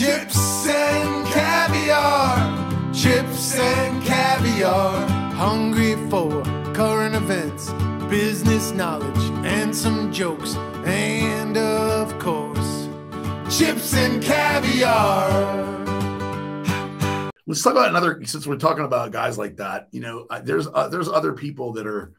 Chips 0.00 0.66
and 0.66 1.26
caviar, 1.26 2.90
chips 2.90 3.58
and 3.58 4.02
caviar. 4.02 5.06
Hungry 5.34 5.94
for 6.08 6.42
current 6.72 7.14
events, 7.14 7.70
business 8.08 8.72
knowledge, 8.72 9.22
and 9.44 9.76
some 9.76 10.10
jokes. 10.10 10.54
And 10.86 11.58
of 11.58 12.18
course, 12.18 12.88
chips 13.54 13.92
and 13.92 14.22
caviar. 14.22 15.28
Let's 17.46 17.62
talk 17.62 17.72
about 17.72 17.90
another. 17.90 18.24
Since 18.24 18.46
we're 18.46 18.56
talking 18.56 18.86
about 18.86 19.12
guys 19.12 19.36
like 19.36 19.58
that, 19.58 19.88
you 19.90 20.00
know, 20.00 20.26
uh, 20.30 20.40
there's 20.40 20.66
uh, 20.66 20.88
there's 20.88 21.10
other 21.10 21.34
people 21.34 21.74
that 21.74 21.86
are, 21.86 22.14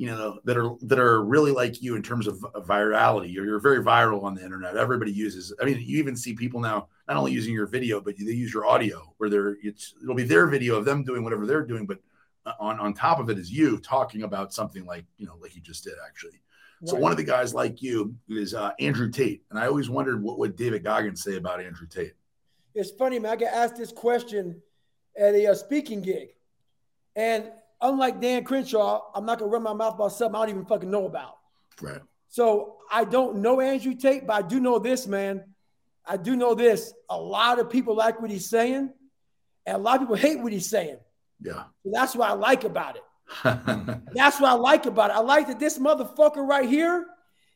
you 0.00 0.06
know, 0.06 0.40
that 0.44 0.56
are 0.56 0.76
that 0.80 0.98
are 0.98 1.22
really 1.22 1.52
like 1.52 1.82
you 1.82 1.94
in 1.94 2.02
terms 2.02 2.26
of 2.26 2.38
virality. 2.38 3.30
You're, 3.30 3.44
you're 3.44 3.60
very 3.60 3.84
viral 3.84 4.22
on 4.22 4.34
the 4.34 4.42
internet. 4.42 4.74
Everybody 4.74 5.12
uses. 5.12 5.52
I 5.60 5.66
mean, 5.66 5.76
you 5.78 5.98
even 5.98 6.16
see 6.16 6.32
people 6.32 6.58
now 6.58 6.88
not 7.06 7.18
only 7.18 7.32
using 7.32 7.52
your 7.52 7.66
video, 7.66 8.00
but 8.00 8.14
they 8.16 8.32
use 8.32 8.54
your 8.54 8.64
audio, 8.64 9.12
where 9.18 9.28
they're 9.28 9.58
it's 9.62 9.92
it'll 10.02 10.14
be 10.14 10.22
their 10.22 10.46
video 10.46 10.76
of 10.76 10.86
them 10.86 11.04
doing 11.04 11.22
whatever 11.22 11.44
they're 11.44 11.66
doing, 11.66 11.84
but 11.84 11.98
uh, 12.46 12.54
on 12.58 12.80
on 12.80 12.94
top 12.94 13.20
of 13.20 13.28
it 13.28 13.38
is 13.38 13.52
you 13.52 13.76
talking 13.76 14.22
about 14.22 14.54
something 14.54 14.86
like 14.86 15.04
you 15.18 15.26
know 15.26 15.36
like 15.38 15.54
you 15.54 15.60
just 15.60 15.84
did 15.84 15.92
actually. 16.08 16.40
So 16.86 16.96
one 16.96 17.12
of 17.12 17.18
the 17.18 17.24
guys 17.24 17.52
like 17.52 17.82
you 17.82 18.14
is 18.30 18.54
uh, 18.54 18.70
Andrew 18.80 19.10
Tate, 19.10 19.42
and 19.50 19.58
I 19.58 19.66
always 19.66 19.90
wondered 19.90 20.22
what 20.22 20.38
would 20.38 20.56
David 20.56 20.82
Goggins 20.82 21.22
say 21.22 21.36
about 21.36 21.60
Andrew 21.60 21.86
Tate. 21.86 22.14
It's 22.74 22.90
funny, 22.90 23.18
man. 23.18 23.32
I 23.32 23.36
got 23.36 23.52
asked 23.52 23.76
this 23.76 23.92
question 23.92 24.62
at 25.14 25.34
a, 25.34 25.48
uh 25.48 25.54
speaking 25.54 26.00
gig, 26.00 26.30
and 27.16 27.50
unlike 27.80 28.20
Dan 28.20 28.44
Crenshaw, 28.44 29.10
I'm 29.14 29.24
not 29.26 29.38
gonna 29.38 29.50
run 29.50 29.62
my 29.62 29.72
mouth 29.72 29.94
about 29.94 30.12
something 30.12 30.36
I 30.36 30.46
don't 30.46 30.50
even 30.50 30.64
fucking 30.66 30.90
know 30.90 31.06
about. 31.06 31.38
Right. 31.80 32.00
So 32.28 32.76
I 32.90 33.04
don't 33.04 33.38
know 33.38 33.60
Andrew 33.60 33.94
Tate, 33.94 34.26
but 34.26 34.34
I 34.34 34.42
do 34.46 34.60
know 34.60 34.78
this, 34.78 35.06
man. 35.06 35.44
I 36.06 36.16
do 36.16 36.36
know 36.36 36.54
this. 36.54 36.92
A 37.08 37.16
lot 37.16 37.58
of 37.58 37.70
people 37.70 37.94
like 37.94 38.20
what 38.20 38.30
he's 38.30 38.48
saying, 38.48 38.92
and 39.66 39.76
a 39.76 39.78
lot 39.78 39.96
of 39.96 40.02
people 40.02 40.16
hate 40.16 40.40
what 40.40 40.52
he's 40.52 40.68
saying. 40.68 40.98
Yeah. 41.40 41.64
So 41.82 41.90
that's 41.92 42.14
what 42.14 42.30
I 42.30 42.34
like 42.34 42.64
about 42.64 42.96
it. 42.96 43.02
That's 43.44 44.40
what 44.40 44.50
I 44.50 44.54
like 44.54 44.86
about 44.86 45.10
it. 45.10 45.16
I 45.16 45.20
like 45.20 45.46
that 45.46 45.60
this 45.60 45.78
motherfucker 45.78 46.44
right 46.44 46.68
here, 46.68 47.06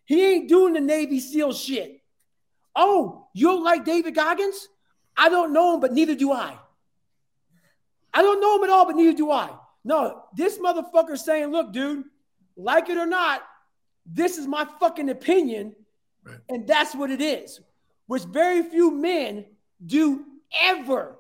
he 0.05 0.25
ain't 0.25 0.49
doing 0.49 0.73
the 0.73 0.81
Navy 0.81 1.19
SEAL 1.19 1.53
shit. 1.55 2.01
Oh, 2.77 3.27
you 3.35 3.49
don't 3.49 3.65
like 3.65 3.85
David 3.85 4.15
Goggins? 4.15 4.69
I 5.17 5.29
don't 5.29 5.53
know 5.53 5.75
him, 5.75 5.81
but 5.81 5.93
neither 5.93 6.15
do 6.15 6.33
I. 6.33 6.57
I 8.13 8.23
don't 8.23 8.41
know 8.41 8.57
him 8.57 8.65
at 8.65 8.71
all, 8.71 8.87
but 8.87 8.95
neither 8.95 9.17
do 9.17 9.33
I. 9.33 9.51
No, 9.85 10.23
this 10.35 10.59
motherfucker 10.59 11.19
saying, 11.19 11.51
look, 11.53 11.73
dude, 11.73 12.05
like 12.57 12.89
it 12.89 12.97
or 12.97 13.07
not, 13.07 13.43
this 14.07 14.39
is 14.39 14.47
my 14.47 14.67
fucking 14.81 15.11
opinion, 15.11 15.75
Right. 16.25 16.39
and 16.49 16.67
that's 16.67 16.95
what 16.95 17.11
it 17.11 17.21
is. 17.21 17.61
Which 18.07 18.23
very 18.25 18.63
few 18.63 18.91
men 18.91 19.45
do 19.85 20.25
ever, 20.63 21.19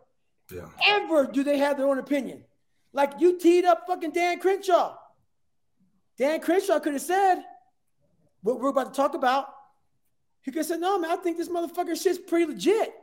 Yeah. 0.50 0.68
ever 0.86 1.26
do 1.26 1.42
they 1.44 1.58
have 1.58 1.76
their 1.76 1.86
own 1.88 1.98
opinion. 1.98 2.44
Like 2.92 3.20
you 3.20 3.38
teed 3.38 3.64
up 3.64 3.86
fucking 3.86 4.12
Dan 4.12 4.38
Crenshaw. 4.40 4.96
Dan 6.16 6.40
Crenshaw 6.40 6.78
could 6.80 6.92
have 6.94 7.02
said 7.02 7.42
what 8.42 8.60
we're 8.60 8.68
about 8.68 8.92
to 8.94 8.96
talk 8.96 9.14
about. 9.14 9.48
He 10.42 10.50
could 10.52 10.58
have 10.60 10.66
said, 10.66 10.80
no, 10.80 10.98
man, 10.98 11.10
I 11.10 11.16
think 11.16 11.36
this 11.36 11.48
motherfucker 11.48 12.00
shit's 12.00 12.18
pretty 12.18 12.46
legit. 12.46 12.94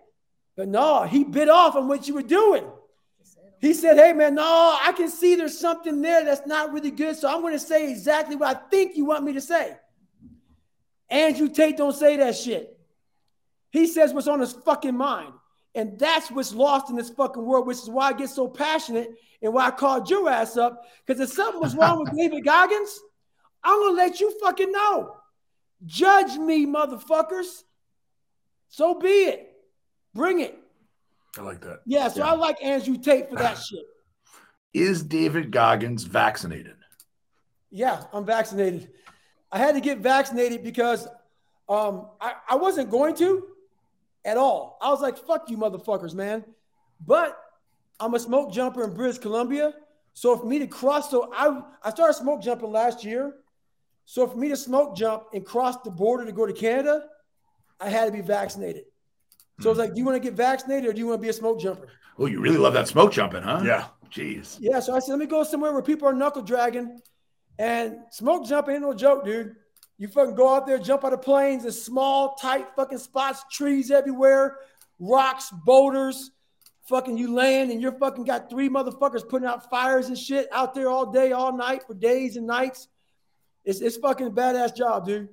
But 0.55 0.67
no, 0.69 1.03
he 1.03 1.23
bit 1.23 1.49
off 1.49 1.75
on 1.75 1.87
what 1.87 2.07
you 2.07 2.13
were 2.13 2.21
doing. 2.21 2.63
He 3.61 3.75
said, 3.75 3.97
hey, 3.97 4.11
man, 4.11 4.35
no, 4.35 4.77
I 4.81 4.91
can 4.91 5.07
see 5.07 5.35
there's 5.35 5.59
something 5.59 6.01
there 6.01 6.25
that's 6.25 6.47
not 6.47 6.73
really 6.73 6.89
good. 6.89 7.15
So 7.15 7.29
I'm 7.29 7.41
going 7.41 7.53
to 7.53 7.59
say 7.59 7.91
exactly 7.91 8.35
what 8.35 8.57
I 8.57 8.59
think 8.69 8.97
you 8.97 9.05
want 9.05 9.23
me 9.23 9.33
to 9.33 9.41
say. 9.41 9.77
Andrew 11.09 11.47
Tate 11.47 11.77
don't 11.77 11.95
say 11.95 12.17
that 12.17 12.35
shit. 12.35 12.75
He 13.69 13.85
says 13.85 14.13
what's 14.13 14.27
on 14.27 14.39
his 14.39 14.53
fucking 14.53 14.97
mind. 14.97 15.33
And 15.75 15.99
that's 15.99 16.31
what's 16.31 16.53
lost 16.53 16.89
in 16.89 16.95
this 16.95 17.11
fucking 17.11 17.45
world, 17.45 17.67
which 17.67 17.77
is 17.77 17.89
why 17.89 18.09
I 18.09 18.13
get 18.13 18.29
so 18.31 18.47
passionate 18.47 19.11
and 19.43 19.53
why 19.53 19.67
I 19.67 19.71
called 19.71 20.09
your 20.09 20.27
ass 20.27 20.57
up. 20.57 20.83
Because 21.05 21.21
if 21.21 21.29
something 21.29 21.61
was 21.61 21.75
wrong 21.75 21.99
with 21.99 22.11
David 22.17 22.43
Goggins, 22.43 22.99
I'm 23.63 23.79
gonna 23.79 23.95
let 23.95 24.19
you 24.19 24.37
fucking 24.41 24.71
know. 24.71 25.17
Judge 25.85 26.37
me, 26.37 26.65
motherfuckers. 26.65 27.61
So 28.69 28.95
be 28.95 29.07
it. 29.07 29.53
Bring 30.13 30.39
it. 30.39 30.57
I 31.37 31.41
like 31.41 31.61
that. 31.61 31.81
Yeah, 31.85 32.07
so 32.09 32.23
I 32.23 32.33
like 32.33 32.61
Andrew 32.63 32.97
Tate 32.97 33.29
for 33.29 33.35
that 33.35 33.57
shit. 33.69 33.85
Is 34.73 35.03
David 35.03 35.51
Goggins 35.51 36.03
vaccinated? 36.03 36.75
Yeah, 37.69 38.03
I'm 38.13 38.25
vaccinated. 38.25 38.89
I 39.51 39.57
had 39.57 39.75
to 39.75 39.81
get 39.81 39.99
vaccinated 39.99 40.63
because 40.63 41.07
um, 41.67 42.07
I, 42.19 42.33
I 42.49 42.55
wasn't 42.55 42.89
going 42.89 43.15
to 43.15 43.47
at 44.25 44.37
all. 44.37 44.77
I 44.81 44.89
was 44.89 45.01
like, 45.01 45.17
fuck 45.17 45.49
you, 45.49 45.57
motherfuckers, 45.57 46.13
man. 46.13 46.43
But 47.05 47.37
I'm 47.99 48.13
a 48.13 48.19
smoke 48.19 48.51
jumper 48.51 48.83
in 48.83 48.93
British 48.93 49.19
Columbia. 49.19 49.73
So 50.13 50.37
for 50.37 50.45
me 50.45 50.59
to 50.59 50.67
cross, 50.67 51.09
so 51.09 51.31
I, 51.33 51.61
I 51.83 51.89
started 51.91 52.13
smoke 52.13 52.41
jumping 52.41 52.71
last 52.71 53.03
year. 53.03 53.35
So 54.05 54.27
for 54.27 54.37
me 54.37 54.49
to 54.49 54.57
smoke 54.57 54.95
jump 54.95 55.23
and 55.33 55.45
cross 55.45 55.77
the 55.83 55.91
border 55.91 56.25
to 56.25 56.31
go 56.31 56.45
to 56.45 56.53
Canada, 56.53 57.05
I 57.79 57.89
had 57.89 58.05
to 58.05 58.11
be 58.11 58.21
vaccinated. 58.21 58.83
So 59.61 59.69
I 59.69 59.71
was 59.71 59.79
like, 59.79 59.93
do 59.93 59.99
you 59.99 60.05
want 60.05 60.21
to 60.21 60.27
get 60.27 60.35
vaccinated 60.35 60.89
or 60.89 60.93
do 60.93 60.99
you 60.99 61.07
want 61.07 61.19
to 61.19 61.21
be 61.21 61.29
a 61.29 61.33
smoke 61.33 61.59
jumper? 61.59 61.87
Oh, 62.17 62.25
you 62.25 62.41
really 62.41 62.57
love 62.57 62.73
that 62.73 62.87
smoke 62.87 63.11
jumping, 63.11 63.43
huh? 63.43 63.61
Yeah. 63.63 63.87
Jeez. 64.11 64.57
Yeah, 64.59 64.79
so 64.79 64.93
I 64.93 64.99
said, 64.99 65.11
let 65.11 65.19
me 65.19 65.25
go 65.25 65.43
somewhere 65.43 65.71
where 65.71 65.81
people 65.81 66.07
are 66.07 66.13
knuckle 66.13 66.41
dragging. 66.41 66.99
And 67.57 67.97
smoke 68.11 68.45
jumping 68.45 68.75
ain't 68.75 68.83
no 68.83 68.93
joke, 68.93 69.23
dude. 69.23 69.55
You 69.97 70.07
fucking 70.07 70.35
go 70.35 70.53
out 70.53 70.65
there, 70.65 70.79
jump 70.79 71.05
out 71.05 71.13
of 71.13 71.21
planes 71.21 71.63
in 71.63 71.71
small, 71.71 72.35
tight 72.35 72.67
fucking 72.75 72.97
spots, 72.97 73.43
trees 73.51 73.91
everywhere, 73.91 74.57
rocks, 74.99 75.51
boulders. 75.65 76.31
Fucking 76.87 77.17
you 77.17 77.33
land 77.33 77.71
and 77.71 77.81
you're 77.81 77.97
fucking 77.99 78.25
got 78.25 78.49
three 78.49 78.67
motherfuckers 78.67 79.27
putting 79.29 79.47
out 79.47 79.69
fires 79.69 80.07
and 80.07 80.17
shit 80.17 80.47
out 80.51 80.73
there 80.73 80.89
all 80.89 81.11
day, 81.11 81.31
all 81.31 81.55
night 81.55 81.83
for 81.85 81.93
days 81.93 82.35
and 82.35 82.47
nights. 82.47 82.87
It's 83.63 83.79
it's 83.79 83.97
fucking 83.97 84.27
a 84.27 84.31
badass 84.31 84.75
job, 84.75 85.05
dude. 85.05 85.29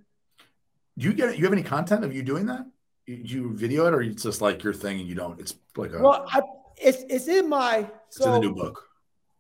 Do 0.99 1.07
you 1.07 1.15
get 1.15 1.31
it? 1.31 1.39
You 1.39 1.45
have 1.45 1.53
any 1.53 1.63
content 1.63 2.05
of 2.05 2.15
you 2.15 2.23
doing 2.23 2.47
that? 2.47 2.67
You, 3.09 3.21
you 3.25 3.57
video 3.57 3.87
it, 3.87 3.95
or 3.95 4.03
it's 4.03 4.23
just 4.23 4.43
like 4.43 4.63
your 4.63 4.75
thing 4.75 5.01
and 5.01 5.09
you 5.09 5.15
don't? 5.15 5.41
It's 5.41 5.55
like 5.77 5.95
a, 5.95 5.99
Well, 5.99 6.27
I, 6.31 6.43
it's 6.77 7.05
it's 7.09 7.27
in 7.27 7.49
my 7.49 7.89
it's 8.09 8.21
in 8.21 8.33
the 8.33 8.39
new 8.41 8.55
book. 8.55 8.85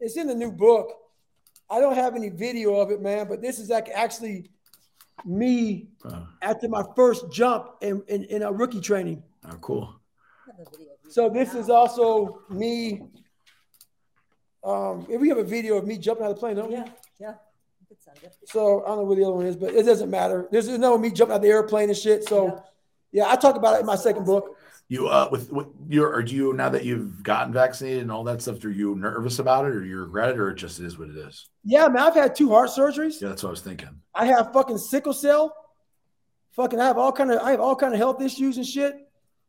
It's 0.00 0.16
in 0.16 0.26
the 0.26 0.34
new 0.34 0.50
book. 0.50 0.90
I 1.68 1.78
don't 1.78 1.94
have 1.94 2.16
any 2.16 2.30
video 2.30 2.76
of 2.76 2.90
it, 2.90 3.02
man, 3.02 3.28
but 3.28 3.42
this 3.42 3.58
is 3.58 3.68
like 3.68 3.90
actually 3.90 4.50
me 5.26 5.88
Uh, 6.02 6.22
after 6.40 6.66
my 6.66 6.82
first 6.96 7.30
jump 7.30 7.72
in, 7.82 8.02
in, 8.08 8.24
in 8.24 8.42
a 8.42 8.50
rookie 8.50 8.80
training. 8.80 9.22
oh, 9.46 9.56
cool. 9.60 9.94
So 11.10 11.28
this 11.28 11.54
is 11.54 11.68
also 11.68 12.40
me. 12.48 13.02
Um, 14.64 15.06
if 15.10 15.20
we 15.20 15.28
have 15.28 15.38
a 15.38 15.44
video 15.44 15.76
of 15.76 15.86
me 15.86 15.98
jumping 15.98 16.24
out 16.24 16.30
of 16.30 16.36
the 16.36 16.40
plane, 16.40 16.56
don't 16.56 16.68
we? 16.68 16.76
Yeah, 16.76 16.88
yeah. 17.20 17.34
Yeah. 18.22 18.28
So 18.46 18.82
I 18.84 18.88
don't 18.88 18.98
know 18.98 19.04
where 19.04 19.16
the 19.16 19.24
other 19.24 19.34
one 19.34 19.46
is, 19.46 19.56
but 19.56 19.74
it 19.74 19.84
doesn't 19.84 20.10
matter. 20.10 20.48
There's 20.50 20.68
no 20.68 20.96
me 20.96 21.10
jumping 21.10 21.34
out 21.34 21.36
of 21.36 21.42
the 21.42 21.48
airplane 21.48 21.90
and 21.90 21.98
shit. 21.98 22.26
So 22.26 22.46
yeah, 22.46 22.60
I 23.26 23.36
talk 23.36 23.56
about 23.56 23.76
it 23.76 23.80
in 23.80 23.86
my 23.86 23.96
second 23.96 24.24
book. 24.24 24.56
You 24.90 25.08
uh, 25.08 25.28
with 25.30 25.52
with 25.52 25.66
your 25.88 26.14
or 26.14 26.22
do 26.22 26.34
you 26.34 26.52
now 26.54 26.70
that 26.70 26.84
you've 26.84 27.22
gotten 27.22 27.52
vaccinated 27.52 28.00
and 28.02 28.10
all 28.10 28.24
that 28.24 28.40
stuff? 28.40 28.64
Are 28.64 28.70
you 28.70 28.94
nervous 28.94 29.38
about 29.38 29.66
it, 29.66 29.74
or 29.74 29.84
you 29.84 30.00
regret 30.00 30.30
it, 30.30 30.38
or 30.38 30.50
it 30.50 30.54
just 30.54 30.80
is 30.80 30.98
what 30.98 31.10
it 31.10 31.16
is? 31.16 31.50
Yeah, 31.62 31.88
man, 31.88 32.04
I've 32.04 32.14
had 32.14 32.34
two 32.34 32.48
heart 32.50 32.70
surgeries. 32.70 33.20
Yeah, 33.20 33.28
that's 33.28 33.42
what 33.42 33.50
I 33.50 33.52
was 33.52 33.60
thinking. 33.60 34.00
I 34.14 34.24
have 34.26 34.52
fucking 34.54 34.78
sickle 34.78 35.12
cell. 35.12 35.54
Fucking, 36.52 36.80
I 36.80 36.86
have 36.86 36.96
all 36.96 37.12
kind 37.12 37.30
of, 37.30 37.40
I 37.40 37.50
have 37.50 37.60
all 37.60 37.76
kind 37.76 37.92
of 37.92 37.98
health 37.98 38.22
issues 38.22 38.56
and 38.56 38.66
shit. 38.66 38.96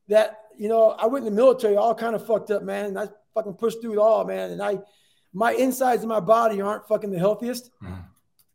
That 0.10 0.40
you 0.58 0.68
know, 0.68 0.90
I 0.90 1.06
went 1.06 1.26
in 1.26 1.34
the 1.34 1.36
military, 1.42 1.78
all 1.78 1.96
kind 1.96 2.16
of 2.16 2.28
fucked 2.28 2.52
up, 2.52 2.64
man. 2.64 2.88
And 2.88 3.00
I 3.00 3.08
fucking 3.34 3.54
pushed 3.54 3.82
through 3.82 3.94
it 3.94 3.98
all, 4.00 4.26
man. 4.26 4.52
And 4.52 4.62
I, 4.62 4.80
my 5.34 5.54
insides 5.54 6.04
of 6.04 6.10
my 6.10 6.20
body 6.20 6.60
aren't 6.60 6.86
fucking 6.88 7.12
the 7.12 7.20
healthiest. 7.20 7.72
Mhm. 7.82 8.04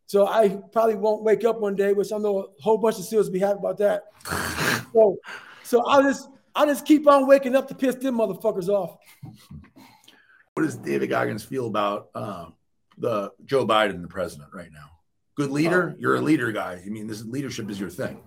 So 0.07 0.27
I 0.27 0.51
probably 0.71 0.97
won't 0.97 1.23
wake 1.23 1.45
up 1.45 1.61
one 1.61 1.77
day, 1.77 1.95
which 1.95 2.13
I 2.13 2.19
know 2.19 2.41
a 2.41 2.63
whole 2.63 2.77
bunch 2.77 2.99
of 2.99 3.05
SEALs 3.07 3.31
be 3.31 3.39
happy 3.39 3.59
about 3.59 3.79
that. 3.79 4.05
so, 4.95 5.19
so 5.63 5.85
I'll 5.85 6.03
just, 6.03 6.31
I'll 6.55 6.67
just 6.67 6.87
keep 6.87 7.07
on 7.07 7.27
waking 7.27 7.55
up 7.55 7.69
to 7.69 7.75
piss 7.75 7.97
them 7.97 8.17
motherfuckers 8.17 8.69
off. 8.69 8.97
What 10.55 10.63
does 10.63 10.77
David 10.77 11.11
Goggins 11.11 11.43
feel 11.43 11.67
about 11.67 12.09
uh, 12.15 12.47
the 12.97 13.33
Joe 13.45 13.67
Biden, 13.67 14.01
the 14.01 14.09
president, 14.09 14.51
right 14.55 14.71
now? 14.73 14.91
Good 15.37 15.51
leader. 15.51 15.97
You're 15.99 16.15
a 16.15 16.21
leader 16.21 16.53
guy. 16.53 16.81
I 16.85 16.89
mean, 16.89 17.09
this 17.09 17.25
leadership 17.25 17.69
is 17.69 17.81
your 17.81 17.91
thing. 17.91 18.23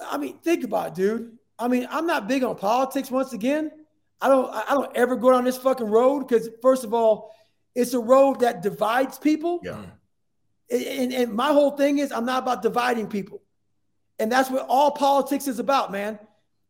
I 0.00 0.16
mean, 0.16 0.38
think 0.38 0.62
about 0.62 0.88
it, 0.88 0.94
dude. 0.94 1.36
I 1.58 1.66
mean, 1.66 1.88
I'm 1.90 2.06
not 2.06 2.28
big 2.28 2.44
on 2.44 2.56
politics. 2.56 3.10
Once 3.10 3.32
again, 3.32 3.72
I 4.20 4.28
don't. 4.28 4.48
I 4.52 4.70
don't 4.70 4.96
ever 4.96 5.16
go 5.16 5.32
down 5.32 5.44
this 5.44 5.56
fucking 5.56 5.86
road 5.86 6.28
because, 6.28 6.48
first 6.62 6.84
of 6.84 6.94
all, 6.94 7.34
it's 7.74 7.94
a 7.94 7.98
road 7.98 8.40
that 8.40 8.62
divides 8.62 9.18
people. 9.18 9.60
Yeah. 9.64 9.82
And, 10.70 11.12
and 11.12 11.32
my 11.32 11.48
whole 11.48 11.72
thing 11.72 11.98
is, 11.98 12.12
I'm 12.12 12.24
not 12.24 12.44
about 12.44 12.62
dividing 12.62 13.08
people, 13.08 13.42
and 14.18 14.30
that's 14.30 14.50
what 14.50 14.66
all 14.68 14.90
politics 14.90 15.48
is 15.48 15.58
about, 15.58 15.92
man. 15.92 16.18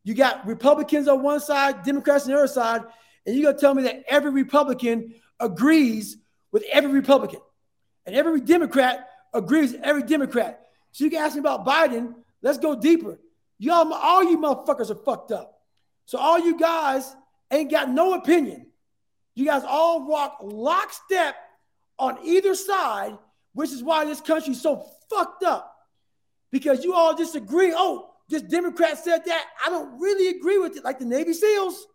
You 0.02 0.14
got 0.14 0.46
Republicans 0.46 1.08
on 1.08 1.22
one 1.22 1.40
side, 1.40 1.82
Democrats 1.82 2.24
on 2.24 2.32
the 2.32 2.38
other 2.38 2.46
side, 2.46 2.82
and 3.26 3.34
you're 3.34 3.50
gonna 3.50 3.58
tell 3.58 3.74
me 3.74 3.84
that 3.84 4.04
every 4.08 4.30
Republican 4.30 5.14
agrees 5.40 6.16
with 6.52 6.64
every 6.70 6.92
Republican, 6.92 7.40
and 8.06 8.14
every 8.14 8.40
Democrat 8.40 9.08
agrees 9.32 9.72
with 9.72 9.82
every 9.82 10.02
Democrat. 10.02 10.66
So 10.92 11.04
you 11.04 11.10
can 11.10 11.20
ask 11.20 11.34
me 11.34 11.40
about 11.40 11.66
Biden. 11.66 12.14
Let's 12.42 12.58
go 12.58 12.74
deeper. 12.74 13.18
Y'all, 13.58 13.92
all 13.92 14.22
you 14.22 14.38
motherfuckers 14.38 14.90
are 14.90 14.94
fucked 14.94 15.32
up. 15.32 15.60
So 16.06 16.18
all 16.18 16.38
you 16.38 16.58
guys 16.58 17.16
ain't 17.50 17.70
got 17.70 17.88
no 17.90 18.14
opinion. 18.14 18.66
You 19.34 19.46
guys 19.46 19.62
all 19.66 20.06
walk 20.06 20.38
lockstep 20.42 21.34
on 21.98 22.18
either 22.24 22.54
side, 22.54 23.16
which 23.52 23.70
is 23.70 23.82
why 23.82 24.04
this 24.04 24.20
country's 24.20 24.60
so 24.60 24.86
fucked 25.10 25.42
up. 25.42 25.73
Because 26.54 26.84
you 26.84 26.94
all 26.94 27.16
disagree. 27.16 27.72
Oh, 27.76 28.10
this 28.28 28.42
Democrat 28.42 28.96
said 29.02 29.24
that. 29.26 29.44
I 29.66 29.70
don't 29.70 29.98
really 29.98 30.38
agree 30.38 30.56
with 30.56 30.76
it, 30.76 30.84
like 30.84 31.00
the 31.00 31.04
Navy 31.04 31.32
SEALs. 31.32 31.88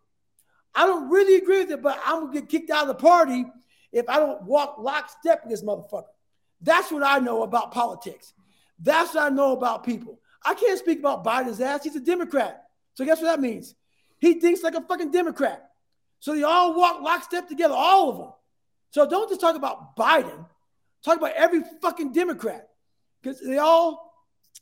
I 0.74 0.84
don't 0.84 1.08
really 1.08 1.36
agree 1.36 1.60
with 1.60 1.70
it, 1.70 1.80
but 1.80 1.98
I'm 2.04 2.26
gonna 2.26 2.34
get 2.34 2.50
kicked 2.50 2.68
out 2.68 2.82
of 2.82 2.88
the 2.88 2.94
party 3.02 3.46
if 3.90 4.06
I 4.06 4.18
don't 4.18 4.42
walk 4.42 4.76
lockstep 4.78 5.44
with 5.44 5.50
this 5.50 5.62
motherfucker. 5.62 6.12
That's 6.60 6.92
what 6.92 7.02
I 7.02 7.20
know 7.20 7.42
about 7.42 7.72
politics. 7.72 8.34
That's 8.78 9.14
what 9.14 9.32
I 9.32 9.34
know 9.34 9.52
about 9.52 9.82
people. 9.82 10.20
I 10.44 10.52
can't 10.52 10.78
speak 10.78 10.98
about 10.98 11.24
Biden's 11.24 11.62
ass. 11.62 11.84
He's 11.84 11.96
a 11.96 12.00
Democrat. 12.00 12.64
So 12.92 13.06
guess 13.06 13.22
what 13.22 13.28
that 13.28 13.40
means? 13.40 13.74
He 14.18 14.40
thinks 14.40 14.62
like 14.62 14.74
a 14.74 14.82
fucking 14.82 15.10
Democrat. 15.10 15.70
So 16.18 16.34
they 16.34 16.42
all 16.42 16.76
walk 16.76 17.00
lockstep 17.00 17.48
together, 17.48 17.72
all 17.74 18.10
of 18.10 18.18
them. 18.18 18.32
So 18.90 19.08
don't 19.08 19.30
just 19.30 19.40
talk 19.40 19.56
about 19.56 19.96
Biden. 19.96 20.44
Talk 21.02 21.16
about 21.16 21.32
every 21.32 21.62
fucking 21.80 22.12
Democrat. 22.12 22.68
Because 23.22 23.40
they 23.40 23.56
all 23.56 24.09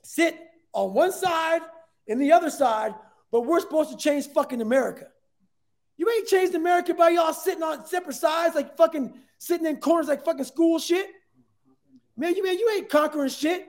sit 0.02 0.38
on 0.72 0.94
one 0.94 1.12
side 1.12 1.62
and 2.08 2.20
the 2.20 2.32
other 2.32 2.50
side, 2.50 2.94
but 3.30 3.42
we're 3.42 3.60
supposed 3.60 3.90
to 3.90 3.96
change 3.96 4.26
fucking 4.28 4.60
America. 4.60 5.06
You 5.96 6.08
ain't 6.10 6.28
changed 6.28 6.54
America 6.54 6.94
by 6.94 7.10
y'all 7.10 7.32
sitting 7.32 7.62
on 7.62 7.84
separate 7.86 8.14
sides, 8.14 8.54
like 8.54 8.76
fucking 8.76 9.14
sitting 9.38 9.66
in 9.66 9.78
corners 9.78 10.08
like 10.08 10.24
fucking 10.24 10.44
school 10.44 10.78
shit. 10.78 11.06
Man, 12.16 12.34
you 12.34 12.44
man, 12.44 12.58
you 12.58 12.70
ain't 12.76 12.88
conquering 12.88 13.28
shit. 13.28 13.66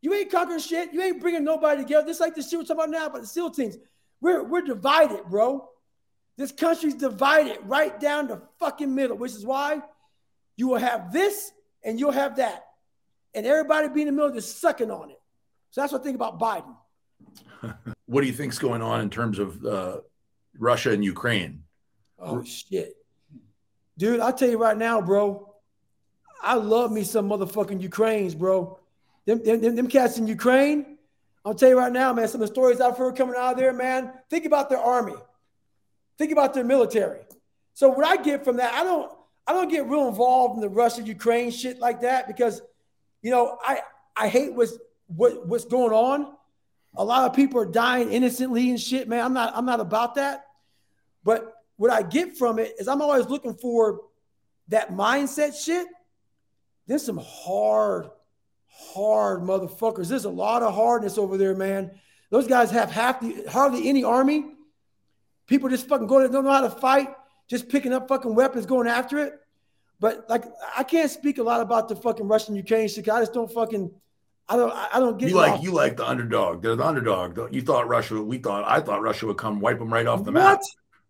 You 0.00 0.14
ain't 0.14 0.30
conquering 0.30 0.60
shit. 0.60 0.92
You 0.92 1.02
ain't 1.02 1.20
bringing 1.20 1.44
nobody 1.44 1.82
together. 1.82 2.06
Just 2.06 2.20
like 2.20 2.34
the 2.34 2.42
shit 2.42 2.58
we're 2.58 2.64
talking 2.64 2.76
about 2.76 2.90
now 2.90 3.06
about 3.06 3.20
the 3.20 3.26
SEAL 3.26 3.50
teams. 3.50 3.76
We're 4.20 4.42
we're 4.44 4.62
divided, 4.62 5.24
bro. 5.28 5.68
This 6.36 6.52
country's 6.52 6.94
divided 6.94 7.58
right 7.64 7.98
down 7.98 8.28
the 8.28 8.40
fucking 8.60 8.94
middle, 8.94 9.16
which 9.16 9.32
is 9.32 9.44
why 9.44 9.82
you 10.56 10.68
will 10.68 10.78
have 10.78 11.12
this 11.12 11.52
and 11.82 11.98
you'll 11.98 12.12
have 12.12 12.36
that. 12.36 12.64
And 13.34 13.44
everybody 13.44 13.88
be 13.88 14.02
in 14.02 14.06
the 14.06 14.12
middle 14.12 14.30
just 14.30 14.60
sucking 14.60 14.90
on 14.90 15.10
it. 15.10 15.17
So 15.78 15.82
that's 15.82 15.92
what 15.92 16.00
I 16.00 16.04
think 16.06 16.16
about 16.16 16.40
Biden. 16.40 16.74
what 18.06 18.22
do 18.22 18.26
you 18.26 18.32
think's 18.32 18.58
going 18.58 18.82
on 18.82 19.00
in 19.00 19.10
terms 19.10 19.38
of 19.38 19.64
uh, 19.64 19.98
Russia 20.58 20.90
and 20.90 21.04
Ukraine? 21.04 21.62
Oh 22.18 22.42
shit. 22.42 22.96
Dude, 23.96 24.18
I'll 24.18 24.32
tell 24.32 24.50
you 24.50 24.58
right 24.58 24.76
now, 24.76 25.00
bro. 25.00 25.54
I 26.42 26.54
love 26.54 26.90
me 26.90 27.04
some 27.04 27.28
motherfucking 27.28 27.80
Ukrainians, 27.80 28.34
bro. 28.34 28.80
Them, 29.24 29.40
them, 29.44 29.76
them 29.76 29.86
cats 29.86 30.18
in 30.18 30.26
Ukraine, 30.26 30.98
I'll 31.44 31.54
tell 31.54 31.68
you 31.68 31.78
right 31.78 31.92
now, 31.92 32.12
man, 32.12 32.26
some 32.26 32.42
of 32.42 32.48
the 32.48 32.52
stories 32.52 32.80
I've 32.80 32.96
heard 32.96 33.14
coming 33.14 33.36
out 33.38 33.52
of 33.52 33.58
there, 33.58 33.72
man. 33.72 34.12
Think 34.30 34.46
about 34.46 34.68
their 34.70 34.80
army. 34.80 35.14
Think 36.18 36.32
about 36.32 36.54
their 36.54 36.64
military. 36.64 37.20
So 37.74 37.88
what 37.88 38.04
I 38.04 38.20
get 38.20 38.44
from 38.44 38.56
that, 38.56 38.74
I 38.74 38.82
don't 38.82 39.12
I 39.46 39.52
don't 39.52 39.68
get 39.68 39.86
real 39.86 40.08
involved 40.08 40.56
in 40.56 40.60
the 40.60 40.68
Russia 40.68 41.02
Ukraine 41.02 41.52
shit 41.52 41.78
like 41.78 42.00
that 42.00 42.26
because 42.26 42.62
you 43.22 43.30
know, 43.30 43.58
I 43.62 43.78
I 44.16 44.26
hate 44.26 44.52
what's 44.52 44.76
what 45.08 45.46
what's 45.46 45.64
going 45.64 45.92
on. 45.92 46.32
A 46.96 47.04
lot 47.04 47.28
of 47.28 47.36
people 47.36 47.60
are 47.60 47.66
dying 47.66 48.12
innocently 48.12 48.70
and 48.70 48.80
shit, 48.80 49.08
man. 49.08 49.24
I'm 49.24 49.34
not 49.34 49.54
I'm 49.56 49.66
not 49.66 49.80
about 49.80 50.14
that. 50.14 50.44
But 51.24 51.52
what 51.76 51.90
I 51.90 52.02
get 52.02 52.36
from 52.36 52.58
it 52.58 52.74
is 52.78 52.88
I'm 52.88 53.02
always 53.02 53.26
looking 53.26 53.54
for 53.54 54.00
that 54.68 54.92
mindset 54.92 55.54
shit. 55.62 55.86
There's 56.86 57.04
some 57.04 57.20
hard, 57.22 58.08
hard 58.66 59.42
motherfuckers. 59.42 60.08
There's 60.08 60.24
a 60.24 60.30
lot 60.30 60.62
of 60.62 60.74
hardness 60.74 61.18
over 61.18 61.36
there, 61.36 61.54
man. 61.54 61.90
Those 62.30 62.46
guys 62.46 62.70
have 62.70 62.90
half 62.90 63.20
the 63.20 63.44
hardly 63.50 63.88
any 63.88 64.04
army. 64.04 64.44
People 65.46 65.68
just 65.68 65.88
fucking 65.88 66.06
go, 66.06 66.26
don't 66.28 66.44
know 66.44 66.52
how 66.52 66.60
to 66.60 66.70
fight, 66.70 67.08
just 67.48 67.68
picking 67.68 67.92
up 67.92 68.08
fucking 68.08 68.34
weapons, 68.34 68.66
going 68.66 68.86
after 68.86 69.18
it. 69.18 69.34
But 70.00 70.28
like, 70.28 70.44
I 70.76 70.84
can't 70.84 71.10
speak 71.10 71.38
a 71.38 71.42
lot 71.42 71.60
about 71.60 71.88
the 71.88 71.96
fucking 71.96 72.28
Russian 72.28 72.54
Ukraine 72.54 72.88
shit. 72.88 73.08
I 73.08 73.20
just 73.20 73.32
don't 73.32 73.50
fucking, 73.50 73.90
I 74.48 74.56
don't, 74.56 74.72
I 74.72 74.98
don't 74.98 75.18
get. 75.18 75.28
You 75.28 75.36
like, 75.36 75.62
you 75.62 75.72
like 75.72 75.96
the 75.96 76.08
underdog. 76.08 76.62
They're 76.62 76.76
the 76.76 76.84
underdog. 76.84 77.54
You 77.54 77.60
thought 77.60 77.86
Russia. 77.86 78.22
We 78.22 78.38
thought, 78.38 78.64
I 78.66 78.80
thought 78.80 79.02
Russia 79.02 79.26
would 79.26 79.36
come 79.36 79.60
wipe 79.60 79.78
them 79.78 79.92
right 79.92 80.06
off 80.06 80.24
the 80.24 80.32
what? 80.32 80.42
map. 80.42 80.60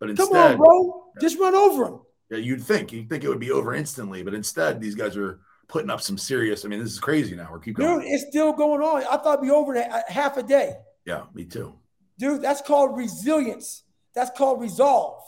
But 0.00 0.11
instead, 0.11 0.29
come 0.29 0.37
on, 0.37 0.56
bro, 0.56 1.05
just 1.20 1.38
run 1.38 1.55
over 1.55 1.85
them. 1.85 2.00
Yeah, 2.31 2.38
you'd 2.38 2.62
think 2.62 2.93
you'd 2.93 3.08
think 3.08 3.25
it 3.25 3.29
would 3.29 3.40
be 3.40 3.50
over 3.50 3.75
instantly, 3.75 4.23
but 4.23 4.35
instead, 4.35 4.81
these 4.81 4.94
guys 4.94 5.17
are 5.17 5.40
putting 5.69 5.90
up 5.90 6.00
some 6.00 6.19
serious. 6.19 6.64
I 6.64 6.69
mean, 6.69 6.81
this 6.81 6.93
is 6.93 7.00
crazy 7.00 7.35
now. 7.35 7.49
We're 7.50 7.58
keep 7.58 7.76
going. 7.76 8.00
Dude, 8.00 8.08
it's 8.08 8.26
still 8.29 8.52
going 8.52 8.82
on. 8.82 9.02
I 9.05 9.17
thought 9.17 9.35
it'd 9.35 9.43
be 9.43 9.50
over 9.50 9.75
in 9.75 9.88
half 10.08 10.37
a 10.37 10.43
day. 10.43 10.75
Yeah, 11.05 11.25
me 11.34 11.44
too. 11.44 11.75
Dude, 12.19 12.43
that's 12.43 12.61
called 12.61 12.96
resilience. 12.96 13.84
That's 14.14 14.37
called 14.37 14.61
resolve. 14.61 15.23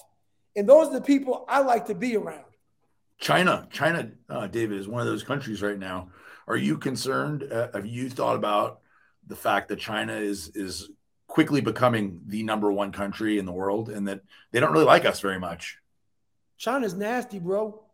And 0.56 0.68
those 0.68 0.88
are 0.88 0.94
the 0.94 1.00
people 1.00 1.44
I 1.48 1.60
like 1.60 1.86
to 1.86 1.94
be 1.94 2.16
around. 2.16 2.44
China, 3.18 3.68
China, 3.70 4.10
uh, 4.28 4.46
David, 4.46 4.78
is 4.80 4.88
one 4.88 5.00
of 5.00 5.06
those 5.06 5.22
countries 5.22 5.62
right 5.62 5.78
now. 5.78 6.08
Are 6.50 6.56
you 6.56 6.78
concerned? 6.78 7.44
Uh, 7.44 7.68
have 7.72 7.86
you 7.86 8.10
thought 8.10 8.34
about 8.34 8.80
the 9.24 9.36
fact 9.36 9.68
that 9.68 9.78
China 9.78 10.14
is 10.14 10.50
is 10.56 10.90
quickly 11.28 11.60
becoming 11.60 12.22
the 12.26 12.42
number 12.42 12.72
one 12.72 12.90
country 12.90 13.38
in 13.38 13.46
the 13.46 13.52
world, 13.52 13.88
and 13.88 14.08
that 14.08 14.22
they 14.50 14.58
don't 14.58 14.72
really 14.72 14.84
like 14.84 15.04
us 15.04 15.20
very 15.20 15.38
much? 15.38 15.78
China's 16.58 16.92
nasty, 16.92 17.38
bro. 17.38 17.84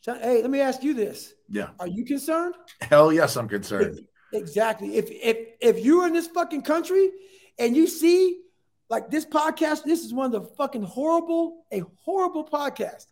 China, 0.00 0.18
hey, 0.20 0.40
let 0.40 0.50
me 0.50 0.60
ask 0.60 0.82
you 0.82 0.94
this. 0.94 1.34
Yeah. 1.50 1.68
Are 1.78 1.86
you 1.86 2.06
concerned? 2.06 2.54
Hell 2.80 3.12
yes, 3.12 3.36
I'm 3.36 3.48
concerned. 3.48 3.98
If, 4.32 4.40
exactly. 4.40 4.96
If 4.96 5.10
if 5.10 5.36
if 5.60 5.84
you're 5.84 6.06
in 6.06 6.14
this 6.14 6.28
fucking 6.28 6.62
country 6.62 7.10
and 7.58 7.76
you 7.76 7.86
see 7.86 8.40
like 8.88 9.10
this 9.10 9.26
podcast, 9.26 9.84
this 9.84 10.06
is 10.06 10.14
one 10.14 10.24
of 10.24 10.32
the 10.32 10.48
fucking 10.56 10.84
horrible, 10.84 11.66
a 11.70 11.82
horrible 12.02 12.48
podcast. 12.48 13.04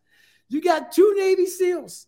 You 0.48 0.62
got 0.62 0.92
two 0.92 1.14
Navy 1.18 1.44
SEALs. 1.44 2.06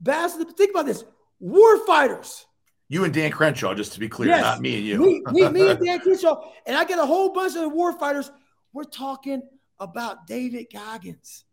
Bastard, 0.00 0.56
think 0.56 0.72
about 0.72 0.86
this. 0.86 1.04
War 1.42 1.84
fighters. 1.84 2.46
You 2.88 3.04
and 3.04 3.12
Dan 3.12 3.32
Crenshaw, 3.32 3.74
just 3.74 3.94
to 3.94 4.00
be 4.00 4.08
clear, 4.08 4.28
yes. 4.28 4.42
not 4.42 4.60
me 4.60 4.76
and 4.76 4.86
you. 4.86 4.98
Me, 5.00 5.22
me, 5.32 5.48
me 5.48 5.70
and 5.70 5.80
Dan 5.84 5.98
Crenshaw. 5.98 6.40
And 6.66 6.76
I 6.76 6.84
get 6.84 7.00
a 7.00 7.04
whole 7.04 7.32
bunch 7.32 7.56
of 7.56 7.72
war 7.72 7.98
fighters. 7.98 8.30
We're 8.72 8.84
talking 8.84 9.42
about 9.80 10.28
David 10.28 10.66
Goggins, 10.72 11.44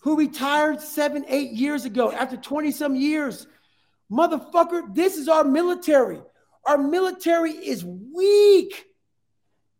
who 0.00 0.18
retired 0.18 0.82
seven, 0.82 1.24
eight 1.26 1.52
years 1.52 1.86
ago 1.86 2.12
after 2.12 2.36
20 2.36 2.70
some 2.70 2.94
years. 2.94 3.46
Motherfucker, 4.12 4.94
this 4.94 5.16
is 5.16 5.26
our 5.26 5.42
military. 5.42 6.20
Our 6.66 6.76
military 6.76 7.52
is 7.52 7.82
weak. 7.82 8.84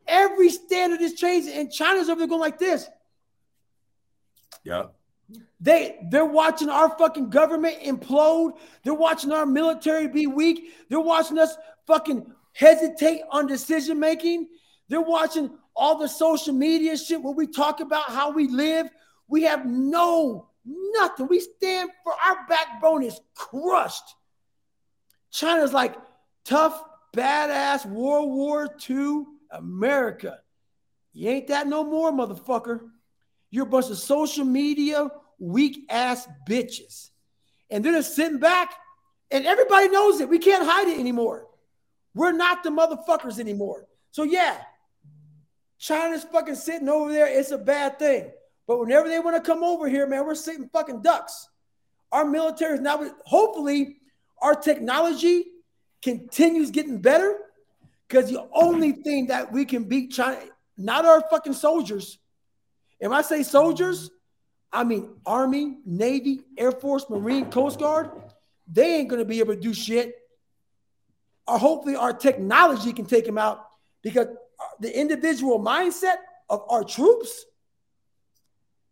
Every 0.06 0.48
standard 0.48 1.02
is 1.02 1.12
changing, 1.14 1.52
and 1.52 1.70
China's 1.70 2.08
over 2.08 2.20
there 2.20 2.28
going 2.28 2.40
like 2.40 2.58
this. 2.58 2.88
Yeah. 4.64 4.84
They 5.60 5.98
they're 6.10 6.24
watching 6.24 6.68
our 6.68 6.96
fucking 6.98 7.30
government 7.30 7.80
implode. 7.82 8.58
They're 8.82 8.94
watching 8.94 9.32
our 9.32 9.46
military 9.46 10.08
be 10.08 10.26
weak. 10.26 10.74
They're 10.88 11.00
watching 11.00 11.38
us 11.38 11.56
fucking 11.86 12.26
hesitate 12.52 13.22
on 13.30 13.46
decision 13.46 13.98
making. 13.98 14.48
They're 14.88 15.00
watching 15.00 15.50
all 15.74 15.98
the 15.98 16.08
social 16.08 16.52
media 16.52 16.96
shit 16.96 17.22
where 17.22 17.34
we 17.34 17.46
talk 17.46 17.80
about 17.80 18.10
how 18.10 18.30
we 18.30 18.48
live. 18.48 18.88
We 19.26 19.42
have 19.44 19.66
no 19.66 20.48
nothing. 20.64 21.28
We 21.28 21.40
stand 21.40 21.90
for 22.02 22.12
our 22.12 22.46
backbone 22.48 23.02
is 23.02 23.20
crushed. 23.34 24.14
China's 25.30 25.72
like 25.72 25.96
tough, 26.44 26.82
badass 27.16 27.86
World 27.86 28.30
War 28.30 28.68
II 28.88 29.24
America. 29.50 30.38
You 31.12 31.30
ain't 31.30 31.48
that 31.48 31.66
no 31.66 31.84
more, 31.84 32.12
motherfucker. 32.12 32.80
You're 33.54 33.66
a 33.66 33.70
bunch 33.70 33.88
of 33.88 33.98
social 33.98 34.44
media 34.44 35.08
weak 35.38 35.86
ass 35.88 36.26
bitches. 36.44 37.10
And 37.70 37.84
they're 37.84 37.92
just 37.92 38.16
sitting 38.16 38.40
back, 38.40 38.74
and 39.30 39.46
everybody 39.46 39.90
knows 39.90 40.20
it. 40.20 40.28
We 40.28 40.40
can't 40.40 40.66
hide 40.68 40.88
it 40.88 40.98
anymore. 40.98 41.46
We're 42.16 42.32
not 42.32 42.64
the 42.64 42.70
motherfuckers 42.70 43.38
anymore. 43.38 43.86
So, 44.10 44.24
yeah, 44.24 44.56
China's 45.78 46.24
fucking 46.24 46.56
sitting 46.56 46.88
over 46.88 47.12
there. 47.12 47.28
It's 47.28 47.52
a 47.52 47.58
bad 47.58 47.96
thing. 48.00 48.32
But 48.66 48.80
whenever 48.80 49.08
they 49.08 49.20
want 49.20 49.36
to 49.36 49.48
come 49.48 49.62
over 49.62 49.88
here, 49.88 50.08
man, 50.08 50.26
we're 50.26 50.34
sitting 50.34 50.68
fucking 50.72 51.02
ducks. 51.02 51.48
Our 52.10 52.24
military 52.24 52.74
is 52.74 52.80
now, 52.80 53.08
hopefully, 53.24 53.98
our 54.42 54.56
technology 54.56 55.44
continues 56.02 56.72
getting 56.72 57.00
better 57.00 57.38
because 58.08 58.32
the 58.32 58.48
only 58.52 58.90
thing 58.90 59.28
that 59.28 59.52
we 59.52 59.64
can 59.64 59.84
beat 59.84 60.10
China, 60.10 60.40
not 60.76 61.04
our 61.04 61.22
fucking 61.30 61.52
soldiers. 61.52 62.18
And 63.04 63.10
when 63.10 63.18
I 63.18 63.22
say 63.22 63.42
soldiers, 63.42 64.10
I 64.72 64.82
mean 64.82 65.10
Army, 65.26 65.76
Navy, 65.84 66.40
Air 66.56 66.72
Force, 66.72 67.04
Marine, 67.10 67.50
Coast 67.50 67.78
Guard. 67.78 68.10
They 68.66 68.96
ain't 68.96 69.10
gonna 69.10 69.26
be 69.26 69.40
able 69.40 69.54
to 69.54 69.60
do 69.60 69.74
shit. 69.74 70.16
Or 71.46 71.58
hopefully 71.58 71.96
our 71.96 72.14
technology 72.14 72.94
can 72.94 73.04
take 73.04 73.26
them 73.26 73.36
out 73.36 73.62
because 74.02 74.28
uh, 74.28 74.64
the 74.80 74.98
individual 74.98 75.60
mindset 75.60 76.16
of 76.48 76.64
our 76.70 76.82
troops, 76.82 77.44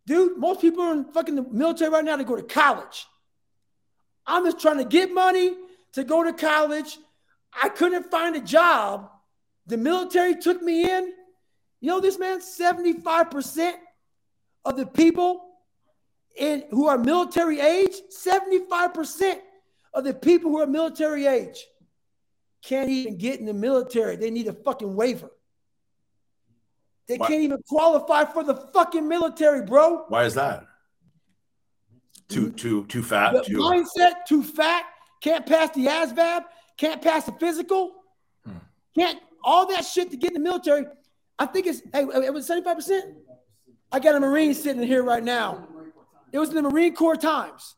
dude, 0.06 0.36
most 0.36 0.60
people 0.60 0.82
are 0.82 0.92
in 0.92 1.10
fucking 1.14 1.34
the 1.34 1.44
military 1.44 1.90
right 1.90 2.04
now 2.04 2.16
to 2.16 2.24
go 2.24 2.36
to 2.36 2.42
college. 2.42 3.06
I'm 4.26 4.44
just 4.44 4.60
trying 4.60 4.76
to 4.76 4.84
get 4.84 5.10
money 5.10 5.54
to 5.94 6.04
go 6.04 6.22
to 6.22 6.34
college 6.34 6.98
I 7.52 7.70
couldn't 7.70 8.10
find 8.10 8.36
a 8.36 8.40
job. 8.40 9.10
The 9.66 9.76
military 9.78 10.36
took 10.36 10.62
me 10.62 10.90
in, 10.90 11.12
You 11.80 11.88
know 11.88 12.00
this 12.00 12.18
man, 12.18 12.40
75% 12.40 13.74
of 14.64 14.76
the 14.76 14.86
people 14.86 15.44
in 16.36 16.64
who 16.70 16.86
are 16.88 16.98
military 16.98 17.60
age, 17.60 17.94
75% 18.10 19.38
of 19.94 20.04
the 20.04 20.14
people 20.14 20.50
who 20.50 20.60
are 20.60 20.66
military 20.66 21.26
age 21.26 21.66
can't 22.62 22.88
even 22.88 23.18
get 23.18 23.40
in 23.40 23.46
the 23.46 23.52
military. 23.54 24.16
They 24.16 24.30
need 24.30 24.46
a 24.46 24.52
fucking 24.52 24.94
waiver. 24.94 25.30
They 27.08 27.16
Why- 27.16 27.26
can't 27.28 27.40
even 27.42 27.62
qualify 27.68 28.24
for 28.24 28.44
the 28.44 28.54
fucking 28.72 29.06
military, 29.06 29.62
bro. 29.62 30.04
Why 30.08 30.24
is 30.24 30.34
that? 30.34 30.64
Too 32.28 32.50
too 32.52 32.86
too 32.86 33.02
fat. 33.02 33.32
The 33.34 33.42
Too. 33.42 33.58
mindset, 33.58 34.24
too 34.26 34.42
fat, 34.42 34.84
can't 35.20 35.44
pass 35.44 35.70
the 35.74 35.86
ASVAB, 35.86 36.44
can't 36.78 37.02
pass 37.02 37.26
the 37.26 37.32
physical, 37.32 37.92
Hmm. 38.46 38.52
can't 38.96 39.20
all 39.44 39.66
that 39.66 39.84
shit 39.84 40.10
to 40.12 40.16
get 40.16 40.28
in 40.30 40.34
the 40.34 40.40
military. 40.40 40.86
I 41.38 41.46
think 41.46 41.66
it's 41.66 41.82
hey, 41.92 42.04
it 42.04 42.32
was 42.32 42.46
75%. 42.46 43.16
I 43.92 44.00
got 44.00 44.14
a 44.14 44.20
Marine 44.20 44.54
sitting 44.54 44.82
here 44.82 45.02
right 45.02 45.22
now. 45.22 45.68
It 46.32 46.38
was 46.38 46.48
in 46.48 46.54
the 46.54 46.62
Marine 46.62 46.94
Corps 46.94 47.16
times. 47.16 47.76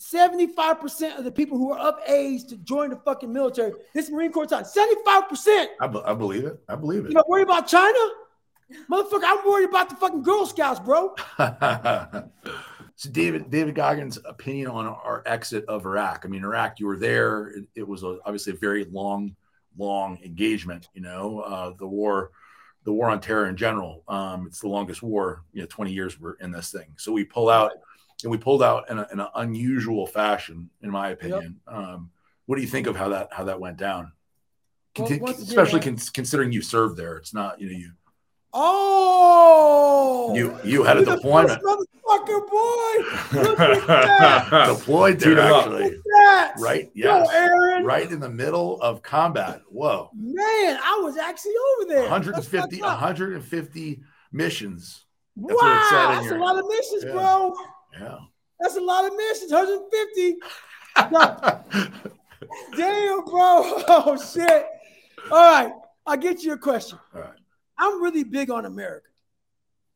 75% 0.00 1.18
of 1.18 1.24
the 1.24 1.30
people 1.30 1.58
who 1.58 1.72
are 1.72 1.78
of 1.78 1.94
age 2.08 2.44
to 2.48 2.56
join 2.56 2.90
the 2.90 2.96
fucking 2.96 3.32
military, 3.32 3.72
this 3.94 4.10
Marine 4.10 4.32
Corps 4.32 4.46
time, 4.46 4.64
75%. 4.64 5.66
I, 5.80 5.86
be- 5.86 6.02
I 6.04 6.14
believe 6.14 6.44
it. 6.44 6.60
I 6.68 6.76
believe 6.76 7.04
it. 7.04 7.08
You 7.08 7.14
not 7.14 7.28
worried 7.28 7.42
about 7.42 7.66
China? 7.66 7.98
Motherfucker, 8.90 9.22
I'm 9.24 9.46
worried 9.46 9.68
about 9.68 9.88
the 9.88 9.96
fucking 9.96 10.22
Girl 10.22 10.44
Scouts, 10.44 10.80
bro. 10.80 11.14
so 12.96 13.10
David 13.10 13.50
David 13.50 13.74
Goggins' 13.74 14.18
opinion 14.24 14.68
on 14.68 14.86
our 14.86 15.22
exit 15.24 15.64
of 15.66 15.86
Iraq. 15.86 16.22
I 16.24 16.28
mean, 16.28 16.44
Iraq, 16.44 16.78
you 16.78 16.86
were 16.86 16.98
there. 16.98 17.48
It, 17.48 17.64
it 17.74 17.88
was 17.88 18.02
a, 18.02 18.18
obviously 18.24 18.52
a 18.52 18.56
very 18.56 18.84
long, 18.84 19.34
long 19.76 20.18
engagement. 20.22 20.88
You 20.94 21.00
know, 21.00 21.40
uh, 21.40 21.72
the 21.78 21.86
war, 21.86 22.30
the 22.88 22.92
war 22.94 23.10
on 23.10 23.20
terror 23.20 23.46
in 23.48 23.56
general. 23.56 24.02
Um, 24.08 24.46
it's 24.46 24.60
the 24.60 24.68
longest 24.68 25.02
war. 25.02 25.42
You 25.52 25.60
know, 25.60 25.66
twenty 25.66 25.92
years 25.92 26.18
we're 26.18 26.34
in 26.34 26.50
this 26.50 26.72
thing. 26.72 26.86
So 26.96 27.12
we 27.12 27.22
pull 27.22 27.50
out, 27.50 27.72
and 28.22 28.30
we 28.32 28.38
pulled 28.38 28.62
out 28.62 28.88
in, 28.90 28.98
a, 28.98 29.06
in 29.12 29.20
an 29.20 29.28
unusual 29.34 30.06
fashion, 30.06 30.70
in 30.82 30.90
my 30.90 31.10
opinion. 31.10 31.60
Um, 31.68 32.10
what 32.46 32.56
do 32.56 32.62
you 32.62 32.68
think 32.68 32.86
of 32.86 32.96
how 32.96 33.10
that 33.10 33.28
how 33.30 33.44
that 33.44 33.60
went 33.60 33.76
down? 33.76 34.12
Well, 34.98 35.06
Conti- 35.06 35.20
once 35.22 35.38
especially 35.40 35.80
con- 35.80 35.98
considering 36.14 36.50
you 36.50 36.62
served 36.62 36.96
there. 36.96 37.18
It's 37.18 37.34
not 37.34 37.60
you 37.60 37.70
know 37.70 37.76
you 37.78 37.90
Oh, 38.54 40.34
you 40.34 40.56
you 40.64 40.82
had 40.82 40.96
a 40.96 41.04
deployment. 41.04 41.62
motherfucker, 41.62 42.48
boy. 42.48 43.38
Look 43.42 43.60
at 43.60 43.86
that. 43.86 44.66
deployed 44.78 45.20
Teed 45.20 45.36
there 45.36 45.40
'em 45.40 45.54
actually. 45.54 46.00
Look 46.28 46.36
at 46.50 46.54
that. 46.56 46.62
Right? 46.62 46.90
Yo, 46.94 47.18
Yes. 47.18 47.28
Aaron. 47.32 47.84
Right 47.84 48.10
in 48.10 48.20
the 48.20 48.28
middle 48.28 48.80
of 48.82 49.02
combat. 49.02 49.62
Whoa. 49.68 50.10
Man, 50.14 50.78
I 50.82 51.00
was 51.02 51.16
actually 51.16 51.54
over 51.76 51.88
there. 51.88 52.02
150, 52.10 52.56
That's 52.56 52.64
fucked 52.78 52.82
up. 52.82 53.00
150 53.00 54.02
missions. 54.32 55.04
Wow, 55.36 55.54
That's 55.60 55.88
said 55.90 56.06
that's 56.08 56.24
your- 56.26 56.36
a 56.36 56.44
lot 56.44 56.58
of 56.58 56.64
missions, 56.68 57.04
Yeah. 57.04 57.12
bro. 57.12 57.54
Yeah. 58.00 58.18
That's 58.60 58.76
a 58.76 58.80
lot 58.80 59.04
of 59.06 59.12
missions. 59.16 59.52
150. 59.52 60.36
Damn, 62.76 63.24
bro. 63.24 63.82
Oh 63.88 64.16
shit. 64.32 64.66
All 65.30 65.38
right. 65.64 65.72
I'll 66.06 66.16
get 66.16 66.42
you 66.42 66.52
a 66.54 66.58
question. 66.58 66.98
All 67.14 67.20
right. 67.20 67.38
I'm 67.78 68.02
really 68.02 68.24
big 68.24 68.50
on 68.50 68.64
America. 68.64 69.06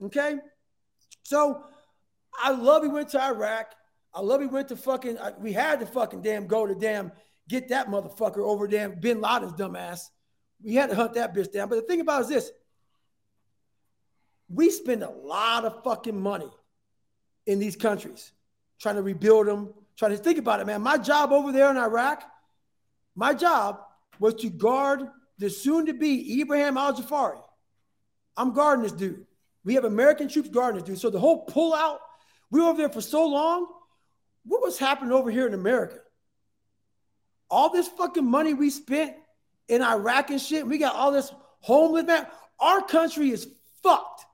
Okay. 0.05 0.37
So 1.23 1.65
I 2.43 2.51
love 2.53 2.83
we 2.83 2.89
went 2.89 3.09
to 3.11 3.23
Iraq. 3.23 3.73
I 4.15 4.21
love 4.21 4.41
we 4.41 4.47
went 4.47 4.69
to 4.69 4.77
fucking, 4.77 5.19
I- 5.19 5.35
we 5.39 5.53
had 5.53 5.81
to 5.81 5.87
fucking 5.87 6.23
damn 6.23 6.47
go 6.47 6.67
to 6.67 6.75
damn 6.75 7.13
get 7.49 7.69
that 7.69 7.89
motherfucker 7.89 8.39
over 8.39 8.67
damn 8.67 9.01
Bin 9.01 9.21
Laden's 9.21 9.53
dumbass. 9.53 10.01
We 10.63 10.75
had 10.75 10.91
to 10.91 10.97
hunt 10.97 11.15
that 11.15 11.35
bitch 11.35 11.53
down. 11.53 11.69
But 11.69 11.77
the 11.77 11.83
thing 11.83 12.01
about 12.01 12.23
is 12.23 12.29
this 12.29 12.53
we 14.49 14.71
spend 14.71 15.03
a 15.03 15.11
lot 15.11 15.65
of 15.65 15.83
fucking 15.83 16.21
money 16.21 16.51
in 17.47 17.59
these 17.59 17.75
countries 17.75 18.33
trying 18.79 18.97
to 18.97 19.03
rebuild 19.03 19.47
them, 19.47 19.73
trying 19.97 20.11
to 20.11 20.19
think 20.19 20.39
about 20.39 20.61
it, 20.61 20.67
man. 20.67 20.83
My 20.83 20.99
job 20.99 21.33
over 21.33 21.53
there 21.53 21.71
in 21.71 21.77
Iraq, 21.77 22.23
my 23.15 23.33
job 23.33 23.81
was 24.19 24.35
to 24.35 24.51
guard 24.51 25.09
the 25.39 25.49
soon 25.49 25.87
to 25.87 25.95
be 25.95 26.41
Ibrahim 26.41 26.77
Al 26.77 26.93
Jafari. 26.93 27.41
I'm 28.37 28.53
guarding 28.53 28.83
this 28.83 28.93
dude. 28.93 29.27
We 29.65 29.75
have 29.75 29.85
American 29.85 30.29
troops 30.29 30.49
guarding 30.49 30.81
this 30.81 30.89
dude. 30.89 30.99
So 30.99 31.11
the 31.11 31.19
whole 31.19 31.47
pullout, 31.47 31.99
we 32.51 32.61
were 32.61 32.69
over 32.69 32.79
there 32.79 32.89
for 32.89 33.01
so 33.01 33.27
long. 33.27 33.67
What 34.45 34.63
was 34.63 34.79
happening 34.79 35.13
over 35.13 35.31
here 35.31 35.47
in 35.47 35.55
America? 35.55 35.99
All 37.51 37.71
this 37.71 37.89
fucking 37.89 38.25
money 38.25 38.55
we 38.55 38.71
spent 38.71 39.15
in 39.69 39.83
Iraq 39.83 40.31
and 40.31 40.41
shit, 40.41 40.67
we 40.67 40.79
got 40.79 40.95
all 40.95 41.13
this 41.13 41.33
homeless 41.61 42.05
man. 42.05 42.27
Our 42.59 42.83
country 42.83 43.31
is 43.31 43.49
fucked. 43.83 44.25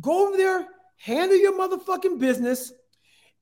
Go 0.00 0.28
over 0.28 0.36
there, 0.36 0.66
handle 0.96 1.36
your 1.36 1.58
motherfucking 1.58 2.18
business, 2.18 2.72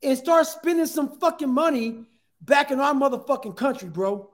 and 0.02 0.16
start 0.16 0.46
spending 0.46 0.86
some 0.86 1.18
fucking 1.18 1.52
money 1.52 2.04
back 2.40 2.70
in 2.70 2.80
our 2.80 2.94
motherfucking 2.94 3.56
country, 3.56 3.88
bro. 3.88 4.30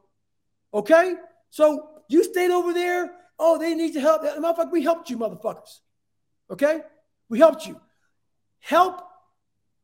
Okay? 0.74 1.14
So 1.50 1.88
you 2.08 2.24
stayed 2.24 2.50
over 2.50 2.72
there. 2.72 3.12
Oh, 3.38 3.58
they 3.58 3.74
need 3.74 3.94
your 3.94 4.02
help. 4.02 4.22
Motherfucker, 4.22 4.72
we 4.72 4.82
helped 4.82 5.10
you, 5.10 5.18
motherfuckers. 5.18 5.80
Okay? 6.50 6.80
We 7.28 7.38
helped 7.38 7.66
you. 7.66 7.80
Help 8.60 9.02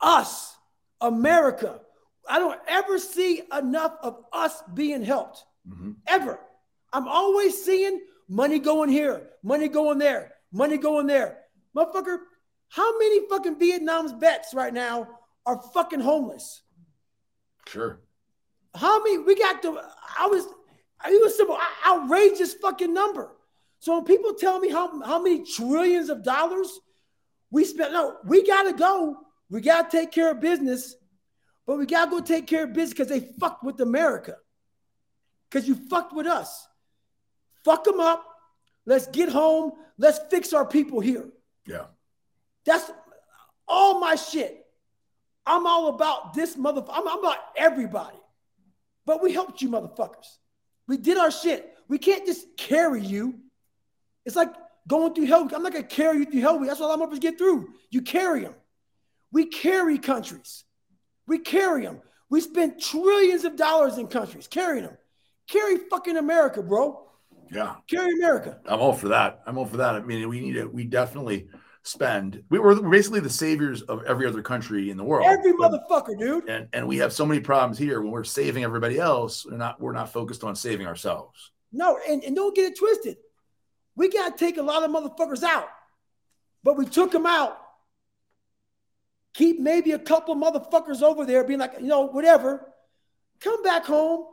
us, 0.00 0.56
America. 1.00 1.80
I 2.28 2.38
don't 2.38 2.60
ever 2.66 2.98
see 2.98 3.42
enough 3.56 3.96
of 4.02 4.24
us 4.32 4.62
being 4.74 5.02
helped. 5.02 5.44
Mhm. 5.68 5.96
Ever. 6.06 6.38
I'm 6.92 7.08
always 7.08 7.62
seeing 7.62 8.00
money 8.28 8.58
going 8.58 8.90
here, 8.90 9.30
money 9.42 9.68
going 9.68 9.98
there, 9.98 10.34
money 10.52 10.76
going 10.76 11.06
there. 11.06 11.44
Motherfucker, 11.74 12.18
how 12.68 12.98
many 12.98 13.26
fucking 13.28 13.56
Vietnam's 13.58 14.12
vets 14.12 14.52
right 14.54 14.72
now 14.72 15.08
are 15.46 15.60
fucking 15.74 16.00
homeless? 16.00 16.62
Sure. 17.66 18.00
How 18.74 19.02
many? 19.02 19.18
We 19.18 19.34
got 19.34 19.62
the. 19.62 19.70
I 20.18 20.26
was. 20.26 20.46
It 21.06 21.22
was 21.22 21.36
simple. 21.36 21.58
Outrageous 21.86 22.54
fucking 22.54 22.92
number. 22.92 23.36
So 23.78 23.94
when 23.94 24.04
people 24.04 24.34
tell 24.34 24.58
me 24.58 24.68
how 24.68 25.00
how 25.02 25.22
many 25.22 25.44
trillions 25.44 26.10
of 26.10 26.22
dollars 26.22 26.80
we 27.50 27.64
spent, 27.64 27.92
no, 27.92 28.16
we 28.24 28.46
gotta 28.46 28.72
go. 28.72 29.16
We 29.50 29.60
gotta 29.60 29.88
take 29.90 30.12
care 30.12 30.30
of 30.30 30.40
business, 30.40 30.94
but 31.66 31.78
we 31.78 31.86
gotta 31.86 32.10
go 32.10 32.20
take 32.20 32.46
care 32.46 32.64
of 32.64 32.72
business 32.72 32.90
because 32.90 33.08
they 33.08 33.20
fucked 33.40 33.64
with 33.64 33.80
America. 33.80 34.36
Because 35.50 35.66
you 35.66 35.74
fucked 35.74 36.12
with 36.12 36.26
us. 36.26 36.66
Fuck 37.64 37.84
them 37.84 38.00
up. 38.00 38.24
Let's 38.84 39.06
get 39.06 39.28
home. 39.28 39.72
Let's 39.96 40.20
fix 40.30 40.52
our 40.52 40.64
people 40.66 41.00
here. 41.00 41.28
Yeah. 41.66 41.86
That's 42.64 42.90
all 43.66 44.00
my 44.00 44.14
shit. 44.14 44.64
I'm 45.46 45.66
all 45.66 45.88
about 45.88 46.34
this 46.34 46.56
motherfucker. 46.56 46.90
I'm, 46.92 47.08
I'm 47.08 47.18
about 47.18 47.38
everybody. 47.56 48.18
But 49.06 49.22
we 49.22 49.32
helped 49.32 49.62
you 49.62 49.70
motherfuckers. 49.70 50.36
We 50.86 50.98
did 50.98 51.16
our 51.16 51.30
shit. 51.30 51.74
We 51.88 51.98
can't 51.98 52.26
just 52.26 52.56
carry 52.58 53.02
you. 53.02 53.40
It's 54.26 54.36
like 54.36 54.52
going 54.86 55.14
through 55.14 55.26
hell. 55.26 55.48
I'm 55.54 55.62
not 55.62 55.72
gonna 55.72 55.84
carry 55.84 56.18
you 56.18 56.24
through 56.26 56.40
hell. 56.40 56.58
That's 56.60 56.80
what 56.80 56.90
I'm 56.92 57.00
up 57.00 57.12
to 57.12 57.18
get 57.18 57.38
through. 57.38 57.70
You 57.90 58.02
carry 58.02 58.42
them. 58.42 58.54
We 59.32 59.46
carry 59.46 59.98
countries. 59.98 60.64
We 61.26 61.38
carry 61.38 61.82
them. 61.84 62.00
We 62.30 62.40
spend 62.40 62.80
trillions 62.80 63.44
of 63.44 63.56
dollars 63.56 63.98
in 63.98 64.06
countries 64.06 64.46
carrying 64.46 64.84
them. 64.84 64.96
Carry 65.48 65.76
fucking 65.90 66.16
America, 66.16 66.62
bro. 66.62 67.04
Yeah. 67.50 67.76
Carry 67.88 68.12
America. 68.14 68.58
I'm 68.66 68.80
all 68.80 68.92
for 68.92 69.08
that. 69.08 69.40
I'm 69.46 69.56
all 69.58 69.66
for 69.66 69.78
that. 69.78 69.94
I 69.94 70.00
mean, 70.00 70.28
we 70.28 70.40
need 70.40 70.52
to, 70.54 70.66
we 70.66 70.84
definitely 70.84 71.48
spend, 71.82 72.42
we 72.50 72.58
were 72.58 72.74
basically 72.82 73.20
the 73.20 73.30
saviors 73.30 73.80
of 73.82 74.04
every 74.04 74.26
other 74.26 74.42
country 74.42 74.90
in 74.90 74.98
the 74.98 75.04
world. 75.04 75.26
Every 75.26 75.52
But- 75.56 75.72
motherfucker, 75.72 76.18
dude. 76.18 76.48
and 76.48 76.68
and 76.74 76.86
we 76.86 76.98
have 76.98 77.12
so 77.14 77.24
many 77.24 77.40
problems 77.40 77.78
here 77.78 78.02
when 78.02 78.10
we're 78.10 78.24
saving 78.24 78.64
everybody 78.64 78.98
else 78.98 79.46
we're 79.46 79.56
not 79.56 79.80
we're 79.80 79.92
not 79.92 80.12
focused 80.12 80.44
on 80.44 80.54
saving 80.54 80.86
ourselves 80.86 81.52
No, 81.72 81.98
and, 82.06 82.22
and 82.24 82.36
don't 82.36 82.54
get 82.54 82.72
it 82.72 82.78
twisted. 82.78 83.16
We 83.96 84.10
got 84.10 84.36
to 84.36 84.44
take 84.44 84.58
a 84.58 84.62
lot 84.62 84.82
of 84.84 84.90
motherfuckers 84.90 85.42
out, 85.42 85.68
but 86.62 86.76
we 86.76 86.84
took 86.84 87.10
them 87.12 87.24
out. 87.26 87.56
Keep 89.38 89.60
maybe 89.60 89.92
a 89.92 90.00
couple 90.00 90.34
motherfuckers 90.34 91.00
over 91.00 91.24
there 91.24 91.44
being 91.44 91.60
like, 91.60 91.74
you 91.80 91.86
know, 91.86 92.00
whatever. 92.08 92.72
Come 93.38 93.62
back 93.62 93.84
home. 93.84 94.24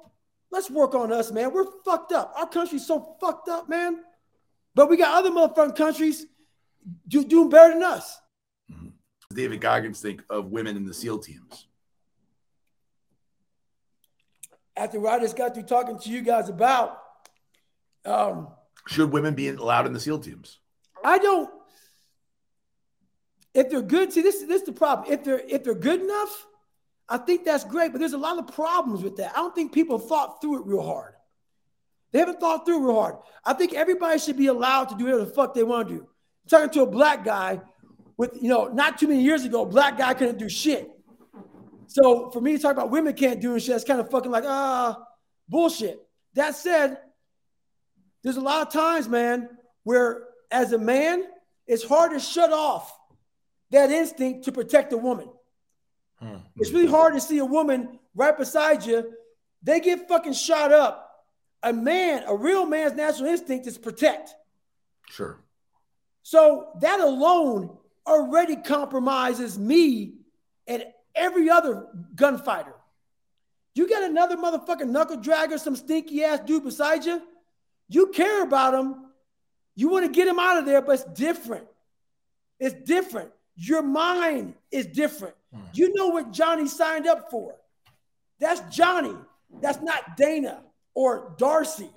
Let's 0.50 0.72
work 0.72 0.96
on 0.96 1.14
us, 1.14 1.32
man. 1.32 1.54
We're 1.54 1.68
fucked 1.86 2.12
up. 2.12 2.34
Our 2.36 2.48
country's 2.48 2.88
so 2.88 3.16
fucked 3.22 3.48
up, 3.48 3.70
man. 3.70 4.00
But 4.74 4.90
we 4.90 4.98
got 4.98 5.14
other 5.14 5.30
motherfucking 5.30 5.76
countries 5.76 6.26
do, 7.08 7.24
doing 7.24 7.50
better 7.50 7.74
than 7.74 7.84
us. 7.84 8.20
david 9.32 9.62
goggins 9.62 10.02
think 10.02 10.24
of 10.28 10.48
women 10.48 10.76
in 10.76 10.86
the 10.86 10.94
seal 10.94 11.20
teams 11.20 11.68
After 14.76 15.08
I 15.08 15.20
just 15.20 15.38
got 15.38 15.54
through 15.54 15.64
talking 15.64 16.00
to 16.00 16.10
you 16.10 16.22
guys 16.24 16.50
about, 16.50 17.00
um, 18.06 18.48
should 18.88 19.12
women 19.12 19.36
be 19.36 19.50
allowed 19.50 19.86
in 19.86 19.94
the 19.94 20.00
seal 20.00 20.18
teams 20.18 20.58
I 21.04 21.20
don't. 21.20 21.55
If 23.56 23.70
they're 23.70 23.82
good, 23.82 24.12
see 24.12 24.22
this 24.22 24.42
this 24.42 24.62
is 24.62 24.66
the 24.68 24.74
problem. 24.74 25.12
If 25.12 25.24
they're 25.24 25.40
if 25.40 25.64
they're 25.64 25.74
good 25.74 26.02
enough, 26.02 26.46
I 27.08 27.18
think 27.18 27.46
that's 27.46 27.64
great. 27.64 27.94
But 27.94 28.00
there's 28.00 28.14
a 28.14 28.18
lot 28.18 28.38
of 28.38 28.54
problems 28.54 29.02
with 29.02 29.16
that. 29.16 29.32
I 29.32 29.38
don't 29.38 29.56
think 29.56 29.72
people 29.72 29.98
thought 29.98 30.42
through 30.42 30.60
it 30.60 30.66
real 30.68 30.84
hard. 30.84 31.14
They 32.12 32.20
haven't 32.20 32.40
thought 32.40 32.66
through 32.66 32.86
real 32.86 33.00
hard. 33.00 33.16
I 33.44 33.54
think 33.54 33.74
everybody 33.74 34.20
should 34.20 34.38
be 34.38 34.48
allowed 34.48 34.90
to 34.90 34.96
do 34.96 35.06
whatever 35.06 35.26
the 35.26 35.32
fuck 35.32 35.54
they 35.54 35.64
want 35.64 35.88
to 35.88 35.96
do. 35.96 36.08
talking 36.50 36.70
to 36.72 36.82
a 36.84 36.86
black 36.86 37.24
guy 37.24 37.62
with, 38.18 38.38
you 38.42 38.50
know, 38.50 38.68
not 38.68 38.98
too 38.98 39.08
many 39.08 39.22
years 39.22 39.44
ago, 39.44 39.66
black 39.66 39.98
guy 39.98 40.14
couldn't 40.14 40.38
do 40.38 40.50
shit. 40.50 40.90
So 41.88 42.30
for 42.32 42.42
me 42.42 42.56
to 42.56 42.62
talk 42.62 42.72
about 42.72 42.90
women 42.90 43.14
can't 43.14 43.42
do 43.42 43.60
shit, 43.60 43.70
that's 43.70 43.84
kind 43.84 44.00
of 44.00 44.10
fucking 44.10 44.32
like, 44.32 44.46
ah, 44.46 45.02
bullshit. 45.48 46.00
That 46.34 46.56
said, 46.56 46.98
there's 48.24 48.38
a 48.38 48.42
lot 48.42 48.66
of 48.66 48.74
times, 48.74 49.08
man, 49.08 49.50
where 49.84 50.24
as 50.52 50.72
a 50.72 50.78
man, 50.78 51.26
it's 51.68 51.84
hard 51.84 52.12
to 52.12 52.20
shut 52.20 52.52
off 52.52 52.98
that 53.72 53.92
instinct 53.92 54.46
to 54.46 54.52
protect 54.52 54.94
a 54.94 54.98
woman. 54.98 55.30
Hmm. 56.20 56.38
It's 56.58 56.72
really 56.72 56.88
hard 56.88 57.14
to 57.14 57.22
see 57.22 57.40
a 57.40 57.46
woman 57.46 58.00
right 58.14 58.38
beside 58.38 58.86
you. 58.86 59.14
They 59.64 59.80
get 59.80 60.08
fucking 60.08 60.34
shot 60.34 60.72
up. 60.72 61.02
A 61.64 61.74
man, 61.74 62.24
a 62.28 62.36
real 62.36 62.66
man's 62.66 62.94
natural 62.94 63.28
instinct 63.28 63.66
is 63.68 63.78
protect. 63.78 64.34
Sure. 65.10 65.40
So 66.22 66.70
that 66.82 67.00
alone 67.00 67.78
already 68.06 68.56
compromises 68.56 69.58
me 69.58 70.14
and 70.68 70.86
every 71.16 71.50
other 71.50 71.88
gunfighter. 72.16 72.76
You 73.74 73.90
got 73.90 74.04
another 74.04 74.38
motherfucking 74.38 74.88
knuckle 74.88 75.18
dragger, 75.18 75.60
some 75.60 75.76
stinky 75.76 76.24
ass 76.24 76.40
dude 76.46 76.64
beside 76.64 77.06
you. 77.06 77.22
You 77.90 78.08
care 78.08 78.44
about 78.44 78.74
him. 78.74 78.96
You 79.76 79.90
want 79.90 80.06
to 80.06 80.12
get 80.12 80.28
him 80.28 80.40
out 80.40 80.58
of 80.58 80.66
there, 80.66 80.82
but 80.82 80.94
it's 80.94 81.04
different. 81.20 81.68
It's 82.60 82.76
different. 82.88 83.32
Your 83.56 83.82
mind 83.82 84.56
is 84.72 84.88
different. 84.88 85.36
Hmm. 85.54 85.62
You 85.74 85.94
know 85.94 86.08
what 86.08 86.32
Johnny 86.32 86.68
signed 86.68 87.08
up 87.08 87.32
for. 87.32 87.56
That's 88.40 88.76
Johnny. 88.76 89.16
That's 89.62 89.82
not 89.82 90.18
Dana 90.18 90.64
or 90.94 91.34
Darcy. 91.38 91.90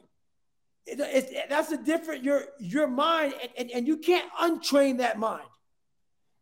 It, 0.86 1.00
it, 1.00 1.32
it, 1.32 1.46
that's 1.50 1.70
a 1.70 1.76
different 1.76 2.24
your 2.24 2.44
your 2.58 2.86
mind, 2.86 3.34
and, 3.42 3.50
and, 3.58 3.70
and 3.70 3.86
you 3.86 3.98
can't 3.98 4.30
untrain 4.40 4.98
that 4.98 5.18
mind 5.18 5.44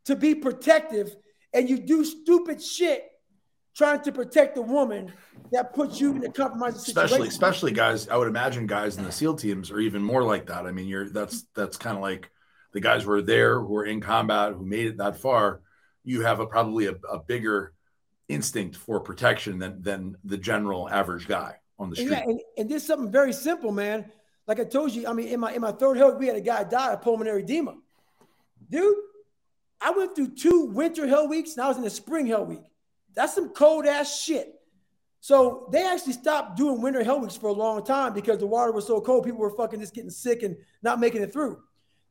to 0.04 0.14
be 0.14 0.34
protective, 0.34 1.16
and 1.52 1.68
you 1.68 1.78
do 1.78 2.04
stupid 2.04 2.62
shit 2.62 3.10
trying 3.76 4.00
to 4.02 4.12
protect 4.12 4.56
a 4.56 4.62
woman 4.62 5.12
that 5.52 5.74
puts 5.74 6.00
you 6.00 6.14
in 6.14 6.24
a 6.24 6.30
compromising 6.30 6.78
situation. 6.78 7.04
Especially, 7.04 7.28
especially 7.28 7.72
guys. 7.72 8.08
I 8.08 8.16
would 8.16 8.28
imagine 8.28 8.66
guys 8.66 8.96
in 8.98 9.04
the 9.04 9.12
SEAL 9.12 9.34
teams 9.34 9.70
are 9.70 9.80
even 9.80 10.02
more 10.02 10.22
like 10.22 10.46
that. 10.46 10.64
I 10.64 10.70
mean, 10.70 10.86
you're 10.86 11.10
that's 11.10 11.44
that's 11.54 11.76
kind 11.76 11.96
of 11.96 12.02
like 12.02 12.30
the 12.72 12.80
guys 12.80 13.04
who 13.04 13.12
are 13.12 13.22
there, 13.22 13.60
who 13.60 13.76
are 13.76 13.84
in 13.84 14.00
combat, 14.00 14.52
who 14.52 14.64
made 14.64 14.86
it 14.86 14.98
that 14.98 15.18
far, 15.18 15.60
you 16.04 16.22
have 16.22 16.40
a 16.40 16.46
probably 16.46 16.86
a, 16.86 16.94
a 17.10 17.18
bigger 17.18 17.72
instinct 18.28 18.76
for 18.76 19.00
protection 19.00 19.58
than 19.58 19.82
than 19.82 20.16
the 20.24 20.36
general 20.36 20.88
average 20.88 21.28
guy 21.28 21.56
on 21.78 21.90
the 21.90 21.96
street. 21.96 22.12
And 22.12 22.16
yeah, 22.16 22.24
and, 22.24 22.40
and 22.58 22.68
this 22.68 22.82
is 22.82 22.88
something 22.88 23.10
very 23.10 23.32
simple, 23.32 23.72
man. 23.72 24.10
Like 24.46 24.60
I 24.60 24.64
told 24.64 24.92
you, 24.92 25.06
I 25.08 25.12
mean, 25.12 25.28
in 25.28 25.40
my 25.40 25.52
in 25.52 25.60
my 25.60 25.72
third 25.72 25.96
hell, 25.96 26.16
we 26.16 26.26
had 26.26 26.36
a 26.36 26.40
guy 26.40 26.64
die 26.64 26.92
of 26.92 27.02
pulmonary 27.02 27.42
edema. 27.42 27.74
Dude, 28.68 28.96
I 29.80 29.90
went 29.90 30.14
through 30.14 30.34
two 30.34 30.66
winter 30.72 31.06
hell 31.06 31.28
weeks 31.28 31.52
and 31.52 31.62
I 31.62 31.68
was 31.68 31.78
in 31.78 31.84
a 31.84 31.90
spring 31.90 32.26
hell 32.26 32.44
week. 32.44 32.64
That's 33.14 33.34
some 33.34 33.50
cold 33.50 33.86
ass 33.86 34.20
shit. 34.20 34.52
So 35.20 35.68
they 35.72 35.84
actually 35.84 36.12
stopped 36.12 36.56
doing 36.56 36.80
winter 36.80 37.02
hell 37.02 37.20
weeks 37.20 37.36
for 37.36 37.48
a 37.48 37.52
long 37.52 37.84
time 37.84 38.12
because 38.12 38.38
the 38.38 38.46
water 38.46 38.70
was 38.70 38.86
so 38.86 39.00
cold, 39.00 39.24
people 39.24 39.40
were 39.40 39.50
fucking 39.50 39.80
just 39.80 39.94
getting 39.94 40.10
sick 40.10 40.42
and 40.42 40.56
not 40.82 41.00
making 41.00 41.22
it 41.22 41.32
through. 41.32 41.60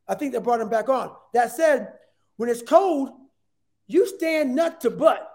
I 0.08 0.16
think 0.16 0.34
they 0.34 0.40
brought 0.40 0.62
him 0.62 0.70
back 0.70 0.90
on. 0.90 1.12
That 1.34 1.52
said, 1.52 1.94
when 2.38 2.50
it's 2.50 2.62
cold, 2.62 3.10
you 3.88 4.08
stand 4.08 4.56
nut 4.56 4.82
to 4.82 4.90
butt. 4.90 5.32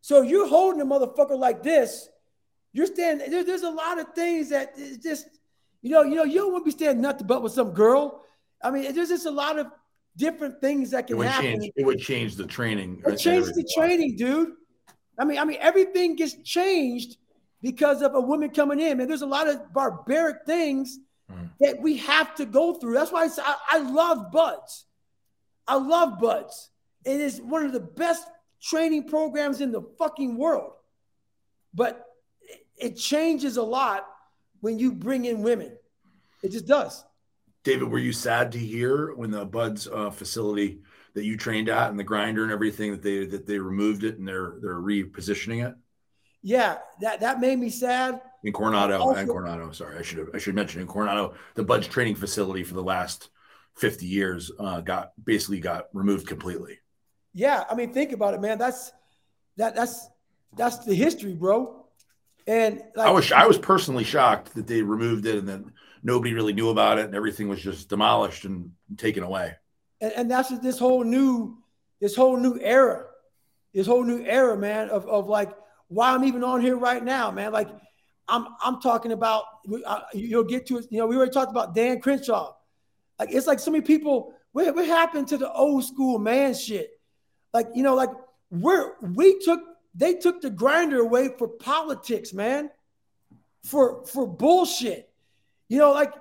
So 0.00 0.22
you're 0.22 0.48
holding 0.48 0.80
a 0.80 0.86
motherfucker 0.86 1.38
like 1.38 1.62
this. 1.62 2.08
You're 2.72 2.86
standing. 2.86 3.30
There, 3.30 3.44
there's 3.44 3.62
a 3.62 3.70
lot 3.70 3.98
of 3.98 4.14
things 4.14 4.50
that 4.50 4.76
just, 5.02 5.26
you 5.82 5.90
know, 5.90 6.02
you 6.02 6.14
know, 6.14 6.24
you 6.24 6.36
don't 6.36 6.52
want 6.52 6.64
to 6.64 6.66
be 6.66 6.70
standing 6.70 7.02
nut 7.02 7.18
to 7.18 7.24
butt 7.24 7.42
with 7.42 7.52
some 7.52 7.72
girl. 7.72 8.24
I 8.62 8.70
mean, 8.70 8.92
there's 8.94 9.08
just 9.08 9.26
a 9.26 9.30
lot 9.30 9.58
of 9.58 9.68
different 10.16 10.60
things 10.60 10.90
that 10.90 11.06
can 11.06 11.16
it 11.16 11.18
would 11.18 11.28
happen. 11.28 11.60
Change, 11.60 11.72
it 11.76 11.86
would 11.86 12.00
change 12.00 12.36
the 12.36 12.46
training. 12.46 13.02
It 13.06 13.16
changes 13.16 13.52
the 13.54 13.68
training, 13.76 14.16
dude. 14.16 14.52
I 15.18 15.24
mean, 15.24 15.38
I 15.38 15.44
mean, 15.44 15.58
everything 15.60 16.16
gets 16.16 16.36
changed 16.42 17.16
because 17.62 18.02
of 18.02 18.14
a 18.14 18.20
woman 18.20 18.50
coming 18.50 18.80
in. 18.80 19.00
And 19.00 19.10
there's 19.10 19.22
a 19.22 19.26
lot 19.26 19.48
of 19.48 19.72
barbaric 19.72 20.44
things 20.46 20.98
mm. 21.30 21.50
that 21.60 21.80
we 21.80 21.96
have 21.98 22.34
to 22.36 22.46
go 22.46 22.74
through. 22.74 22.94
That's 22.94 23.12
why 23.12 23.24
I, 23.24 23.28
say, 23.28 23.42
I, 23.44 23.56
I 23.70 23.78
love 23.78 24.30
BUD/S. 24.32 24.84
I 25.66 25.76
love 25.76 26.18
BUD/S. 26.18 26.70
It 27.04 27.20
is 27.20 27.40
one 27.40 27.64
of 27.64 27.72
the 27.72 27.80
best 27.80 28.26
training 28.62 29.08
programs 29.08 29.60
in 29.60 29.72
the 29.72 29.82
fucking 29.98 30.36
world. 30.36 30.72
But 31.74 32.04
it 32.76 32.96
changes 32.96 33.56
a 33.56 33.62
lot 33.62 34.06
when 34.60 34.78
you 34.78 34.92
bring 34.92 35.24
in 35.24 35.42
women. 35.42 35.76
It 36.42 36.52
just 36.52 36.66
does. 36.66 37.04
David, 37.64 37.88
were 37.88 37.98
you 37.98 38.12
sad 38.12 38.52
to 38.52 38.58
hear 38.58 39.14
when 39.14 39.30
the 39.30 39.44
BUD/S 39.44 39.88
uh, 39.92 40.10
facility 40.10 40.80
that 41.14 41.24
you 41.24 41.36
trained 41.36 41.68
at 41.68 41.90
and 41.90 41.98
the 41.98 42.04
grinder 42.04 42.44
and 42.44 42.52
everything 42.52 42.92
that 42.92 43.02
they 43.02 43.26
that 43.26 43.46
they 43.46 43.58
removed 43.58 44.04
it 44.04 44.18
and 44.18 44.26
they're 44.26 44.54
they're 44.60 44.80
repositioning 44.80 45.68
it? 45.68 45.74
Yeah, 46.42 46.78
that 47.00 47.20
that 47.20 47.40
made 47.40 47.58
me 47.58 47.70
sad. 47.70 48.20
In 48.44 48.52
Coronado, 48.52 48.98
also, 48.98 49.20
in 49.20 49.26
Coronado. 49.26 49.72
Sorry, 49.72 49.98
I 49.98 50.02
should 50.02 50.18
have 50.18 50.28
I 50.34 50.38
should 50.38 50.54
mention 50.54 50.80
in 50.80 50.86
Coronado, 50.86 51.34
the 51.54 51.64
BUD/S 51.64 51.88
training 51.88 52.14
facility 52.14 52.62
for 52.62 52.74
the 52.74 52.82
last 52.82 53.30
50 53.76 54.06
years 54.06 54.50
uh, 54.58 54.80
got 54.80 55.12
basically 55.22 55.60
got 55.60 55.88
removed 55.92 56.26
completely. 56.26 56.78
Yeah, 57.34 57.64
I 57.68 57.74
mean, 57.74 57.92
think 57.92 58.12
about 58.12 58.34
it, 58.34 58.40
man. 58.40 58.58
That's 58.58 58.92
that 59.56 59.74
that's 59.74 60.08
that's 60.56 60.78
the 60.78 60.94
history, 60.94 61.34
bro. 61.34 61.84
And 62.46 62.82
like, 62.96 63.08
I 63.08 63.10
was 63.10 63.30
I 63.32 63.46
was 63.46 63.58
personally 63.58 64.04
shocked 64.04 64.54
that 64.54 64.66
they 64.66 64.82
removed 64.82 65.26
it 65.26 65.36
and 65.36 65.48
then 65.48 65.72
nobody 66.02 66.32
really 66.32 66.52
knew 66.52 66.70
about 66.70 66.98
it 66.98 67.04
and 67.04 67.14
everything 67.14 67.48
was 67.48 67.62
just 67.62 67.88
demolished 67.88 68.44
and 68.44 68.72
taken 68.96 69.22
away. 69.22 69.54
And, 70.00 70.12
and 70.12 70.30
that's 70.30 70.48
this 70.60 70.78
whole 70.78 71.04
new 71.04 71.58
this 72.00 72.16
whole 72.16 72.36
new 72.36 72.58
era, 72.60 73.06
this 73.74 73.86
whole 73.86 74.04
new 74.04 74.24
era, 74.24 74.56
man, 74.56 74.88
of, 74.88 75.06
of 75.06 75.28
like 75.28 75.50
why 75.88 76.12
I'm 76.12 76.24
even 76.24 76.44
on 76.44 76.60
here 76.60 76.76
right 76.76 77.02
now, 77.02 77.30
man. 77.30 77.52
Like 77.52 77.68
I'm 78.28 78.46
I'm 78.62 78.80
talking 78.80 79.12
about 79.12 79.44
uh, 79.86 80.00
you'll 80.12 80.44
get 80.44 80.66
to 80.66 80.78
it. 80.78 80.86
You 80.90 80.98
know, 80.98 81.06
we 81.06 81.16
already 81.16 81.32
talked 81.32 81.50
about 81.50 81.74
Dan 81.74 82.00
Crenshaw. 82.00 82.54
Like 83.18 83.30
it's 83.32 83.46
like 83.46 83.58
so 83.58 83.70
many 83.70 83.82
people. 83.82 84.34
What, 84.52 84.74
what 84.74 84.86
happened 84.86 85.28
to 85.28 85.38
the 85.38 85.52
old 85.52 85.84
school 85.84 86.18
man 86.18 86.54
shit? 86.54 86.98
Like 87.52 87.68
you 87.74 87.82
know, 87.82 87.94
like 87.94 88.10
we're 88.50 88.98
we 89.00 89.38
took 89.40 89.60
they 89.94 90.14
took 90.14 90.40
the 90.40 90.50
grinder 90.50 91.00
away 91.00 91.30
for 91.38 91.48
politics, 91.48 92.32
man, 92.32 92.70
for 93.64 94.04
for 94.06 94.26
bullshit. 94.26 95.10
You 95.68 95.78
know, 95.78 95.92
like 95.92 96.12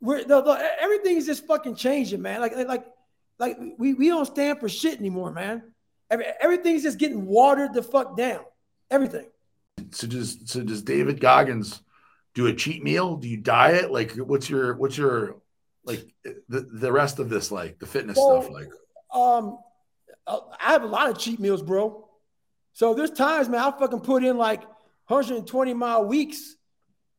we're 0.00 0.24
the, 0.24 0.42
the, 0.42 0.70
everything 0.80 1.16
is 1.16 1.26
just 1.26 1.46
fucking 1.46 1.76
changing, 1.76 2.22
man. 2.22 2.40
Like 2.40 2.56
like 2.56 2.86
like 3.38 3.58
we, 3.78 3.94
we 3.94 4.08
don't 4.08 4.26
stand 4.26 4.60
for 4.60 4.68
shit 4.68 4.98
anymore, 4.98 5.32
man. 5.32 5.62
Every, 6.10 6.26
everything's 6.40 6.82
just 6.82 6.98
getting 6.98 7.26
watered 7.26 7.72
the 7.72 7.82
fuck 7.82 8.16
down. 8.16 8.44
Everything. 8.90 9.26
So 9.94 10.06
does 10.06 10.38
so 10.46 10.62
does 10.62 10.82
David 10.82 11.20
Goggins 11.20 11.82
do 12.34 12.46
a 12.46 12.54
cheat 12.54 12.82
meal? 12.82 13.16
Do 13.16 13.28
you 13.28 13.36
diet? 13.36 13.90
Like 13.90 14.12
what's 14.12 14.48
your 14.48 14.74
what's 14.76 14.96
your 14.96 15.36
like 15.84 16.12
the, 16.48 16.60
the 16.60 16.92
rest 16.92 17.18
of 17.18 17.28
this 17.28 17.50
like 17.50 17.78
the 17.78 17.86
fitness 17.86 18.16
stuff 18.16 18.48
like? 18.50 18.68
Um 19.12 19.58
I 20.26 20.70
have 20.72 20.82
a 20.82 20.86
lot 20.86 21.10
of 21.10 21.18
cheat 21.18 21.40
meals, 21.40 21.62
bro. 21.62 22.08
So 22.72 22.94
there's 22.94 23.10
times, 23.10 23.48
man, 23.48 23.60
I'll 23.60 23.76
fucking 23.76 24.00
put 24.00 24.24
in 24.24 24.38
like 24.38 24.62
120 25.08 25.74
mile 25.74 26.04
weeks. 26.04 26.56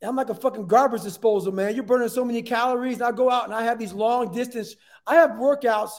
I'm 0.01 0.15
like 0.15 0.29
a 0.29 0.35
fucking 0.35 0.67
garbage 0.67 1.03
disposal, 1.03 1.51
man. 1.53 1.75
You're 1.75 1.83
burning 1.83 2.09
so 2.09 2.25
many 2.25 2.41
calories. 2.41 2.95
And 2.95 3.03
I 3.03 3.11
go 3.11 3.29
out 3.29 3.45
and 3.45 3.53
I 3.53 3.63
have 3.63 3.79
these 3.79 3.93
long 3.93 4.33
distance. 4.33 4.75
I 5.05 5.15
have 5.15 5.31
workouts 5.31 5.91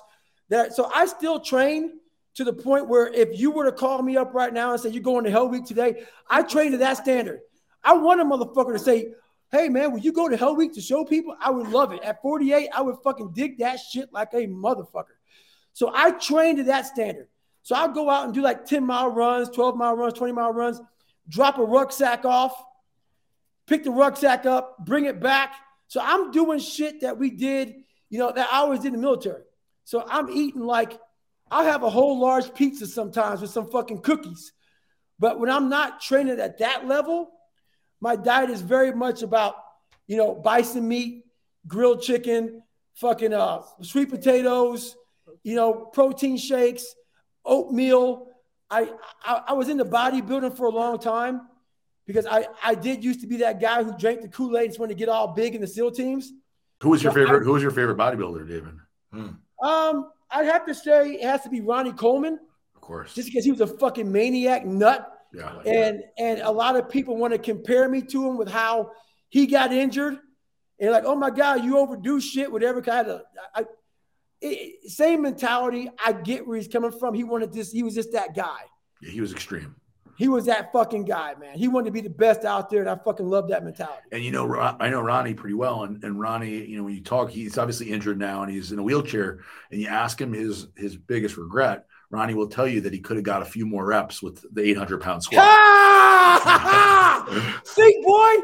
that 0.50 0.74
so 0.74 0.90
I 0.94 1.06
still 1.06 1.40
train 1.40 1.92
to 2.34 2.44
the 2.44 2.52
point 2.52 2.88
where 2.88 3.06
if 3.08 3.38
you 3.38 3.50
were 3.50 3.64
to 3.64 3.72
call 3.72 4.02
me 4.02 4.16
up 4.16 4.34
right 4.34 4.52
now 4.52 4.72
and 4.72 4.80
say 4.80 4.90
you're 4.90 5.02
going 5.02 5.24
to 5.24 5.30
Hell 5.30 5.48
Week 5.48 5.64
today, 5.64 6.04
I 6.28 6.42
train 6.42 6.72
to 6.72 6.78
that 6.78 6.96
standard. 6.96 7.40
I 7.82 7.94
want 7.94 8.20
a 8.20 8.24
motherfucker 8.24 8.72
to 8.72 8.78
say, 8.78 9.14
"Hey 9.50 9.68
man, 9.68 9.92
will 9.92 10.00
you 10.00 10.12
go 10.12 10.28
to 10.28 10.36
Hell 10.36 10.56
Week 10.56 10.74
to 10.74 10.80
show 10.80 11.04
people?" 11.04 11.36
I 11.40 11.50
would 11.50 11.68
love 11.68 11.92
it. 11.92 12.02
At 12.02 12.22
48, 12.22 12.70
I 12.74 12.82
would 12.82 12.96
fucking 13.04 13.32
dig 13.32 13.58
that 13.58 13.78
shit 13.78 14.12
like 14.12 14.32
a 14.34 14.46
motherfucker. 14.46 15.16
So 15.72 15.90
I 15.94 16.12
train 16.12 16.56
to 16.56 16.64
that 16.64 16.86
standard. 16.86 17.28
So 17.62 17.74
I'll 17.74 17.92
go 17.92 18.10
out 18.10 18.26
and 18.26 18.34
do 18.34 18.42
like 18.42 18.66
10 18.66 18.84
mile 18.84 19.08
runs, 19.08 19.48
12 19.50 19.76
mile 19.76 19.96
runs, 19.96 20.14
20 20.14 20.32
mile 20.32 20.52
runs, 20.52 20.80
drop 21.28 21.58
a 21.58 21.64
rucksack 21.64 22.24
off, 22.24 22.54
pick 23.66 23.84
the 23.84 23.90
rucksack 23.90 24.44
up, 24.44 24.84
bring 24.84 25.06
it 25.06 25.20
back. 25.20 25.54
So 25.88 26.00
I'm 26.02 26.30
doing 26.30 26.58
shit 26.58 27.00
that 27.00 27.18
we 27.18 27.30
did, 27.30 27.74
you 28.10 28.18
know, 28.18 28.32
that 28.32 28.48
I 28.52 28.58
always 28.58 28.80
did 28.80 28.88
in 28.88 28.94
the 28.94 28.98
military. 28.98 29.42
So 29.84 30.04
I'm 30.06 30.28
eating 30.30 30.62
like 30.62 30.98
I'll 31.54 31.64
have 31.64 31.84
a 31.84 31.90
whole 31.90 32.18
large 32.18 32.52
pizza 32.52 32.84
sometimes 32.86 33.40
with 33.40 33.50
some 33.50 33.70
fucking 33.70 34.00
cookies. 34.00 34.52
But 35.20 35.38
when 35.38 35.48
I'm 35.50 35.68
not 35.68 36.00
training 36.00 36.40
at 36.40 36.58
that 36.58 36.86
level, 36.88 37.30
my 38.00 38.16
diet 38.16 38.50
is 38.50 38.60
very 38.60 38.92
much 38.92 39.22
about, 39.22 39.54
you 40.08 40.16
know, 40.16 40.34
bison 40.34 40.86
meat, 40.88 41.24
grilled 41.68 42.02
chicken, 42.02 42.62
fucking 42.96 43.32
uh, 43.32 43.62
sweet 43.82 44.10
potatoes, 44.10 44.96
you 45.44 45.54
know, 45.54 45.72
protein 45.72 46.36
shakes, 46.36 46.84
oatmeal. 47.44 48.26
I, 48.68 48.90
I, 49.24 49.42
I 49.48 49.52
was 49.52 49.68
into 49.68 49.84
bodybuilding 49.84 50.56
for 50.56 50.66
a 50.66 50.70
long 50.70 50.98
time. 50.98 51.42
because 52.06 52.26
I 52.26 52.48
I 52.64 52.74
did 52.74 53.04
used 53.04 53.20
to 53.20 53.28
be 53.28 53.36
that 53.38 53.60
guy 53.60 53.84
who 53.84 53.96
drank 53.96 54.22
the 54.22 54.28
Kool 54.28 54.56
Aid 54.58 54.62
and 54.64 54.70
just 54.70 54.80
wanted 54.80 54.94
to 54.94 54.98
get 54.98 55.08
all 55.08 55.28
big 55.28 55.54
in 55.54 55.60
the 55.60 55.66
SEAL 55.68 55.92
teams. 55.92 56.32
Who 56.82 56.90
was 56.90 57.02
your 57.02 57.12
So 57.12 57.20
I- 57.20 57.24
favorite? 57.24 57.44
Who 57.44 57.52
was 57.52 57.62
your 57.62 57.70
favorite 57.70 57.96
bodybuilder, 57.96 58.42
David? 58.48 58.74
Hmm, 59.12 59.28
Um, 59.64 60.10
I'd 60.34 60.46
have 60.46 60.66
to 60.66 60.74
say 60.74 61.12
it 61.14 61.22
has 61.22 61.42
to 61.42 61.48
be 61.48 61.60
Ronnie 61.60 61.92
Coleman, 61.92 62.38
of 62.74 62.80
course. 62.80 63.14
just 63.14 63.28
because 63.28 63.44
he 63.44 63.50
was 63.52 63.60
a 63.60 63.66
fucking 63.66 64.10
maniac 64.10 64.66
nut. 64.66 65.10
yeah. 65.32 65.58
and 65.66 66.02
and 66.18 66.40
a 66.40 66.50
lot 66.50 66.76
of 66.76 66.88
people 66.88 67.16
want 67.16 67.32
to 67.32 67.38
compare 67.38 67.88
me 67.88 68.02
to 68.02 68.28
him 68.28 68.36
with 68.36 68.48
how 68.48 68.90
he 69.30 69.46
got 69.46 69.72
injured 69.72 70.18
and 70.78 70.90
like 70.92 71.04
oh 71.06 71.16
my 71.16 71.30
god 71.30 71.64
you 71.64 71.76
overdo 71.78 72.20
shit 72.20 72.50
whatever 72.52 72.80
kind 72.82 73.08
of 73.08 73.22
I, 73.54 73.60
I- 73.62 73.66
it- 74.40 74.90
same 74.90 75.22
mentality 75.22 75.88
i 76.04 76.12
get 76.12 76.46
where 76.46 76.56
he's 76.56 76.68
coming 76.68 76.92
from 76.92 77.14
he 77.14 77.24
wanted 77.24 77.52
this 77.52 77.72
he 77.72 77.82
was 77.82 77.94
just 77.94 78.12
that 78.12 78.34
guy 78.36 78.60
yeah, 79.02 79.10
he 79.10 79.20
was 79.20 79.32
extreme. 79.32 79.74
He 80.16 80.28
was 80.28 80.46
that 80.46 80.72
fucking 80.72 81.04
guy 81.04 81.34
man 81.40 81.56
he 81.56 81.68
wanted 81.68 81.86
to 81.86 81.90
be 81.90 82.00
the 82.00 82.10
best 82.10 82.44
out 82.44 82.70
there 82.70 82.80
and 82.80 82.88
i 82.88 82.96
fucking 82.96 83.28
love 83.28 83.48
that 83.48 83.64
mentality 83.64 84.02
And 84.12 84.22
you 84.22 84.30
know, 84.30 84.54
I 84.54 84.88
know 84.88 85.00
Ronnie 85.00 85.34
pretty 85.34 85.54
well, 85.54 85.84
and, 85.84 86.02
and 86.04 86.20
Ronnie, 86.20 86.64
you 86.66 86.76
know, 86.76 86.84
when 86.84 86.94
you 86.94 87.02
talk, 87.02 87.30
he's 87.30 87.58
obviously 87.58 87.90
injured 87.90 88.18
now, 88.18 88.42
and 88.42 88.52
he's 88.52 88.70
in 88.70 88.78
a 88.78 88.82
wheelchair. 88.82 89.40
And 89.70 89.80
you 89.80 89.88
ask 89.88 90.20
him 90.20 90.32
his 90.32 90.68
his 90.76 90.96
biggest 90.96 91.36
regret. 91.36 91.86
Ronnie 92.10 92.34
will 92.34 92.48
tell 92.48 92.68
you 92.68 92.80
that 92.82 92.92
he 92.92 93.00
could 93.00 93.16
have 93.16 93.24
got 93.24 93.42
a 93.42 93.44
few 93.44 93.66
more 93.66 93.84
reps 93.84 94.22
with 94.22 94.44
the 94.54 94.62
800 94.62 95.00
pound 95.00 95.22
squat. 95.22 95.42
see 97.64 98.00
boy 98.02 98.34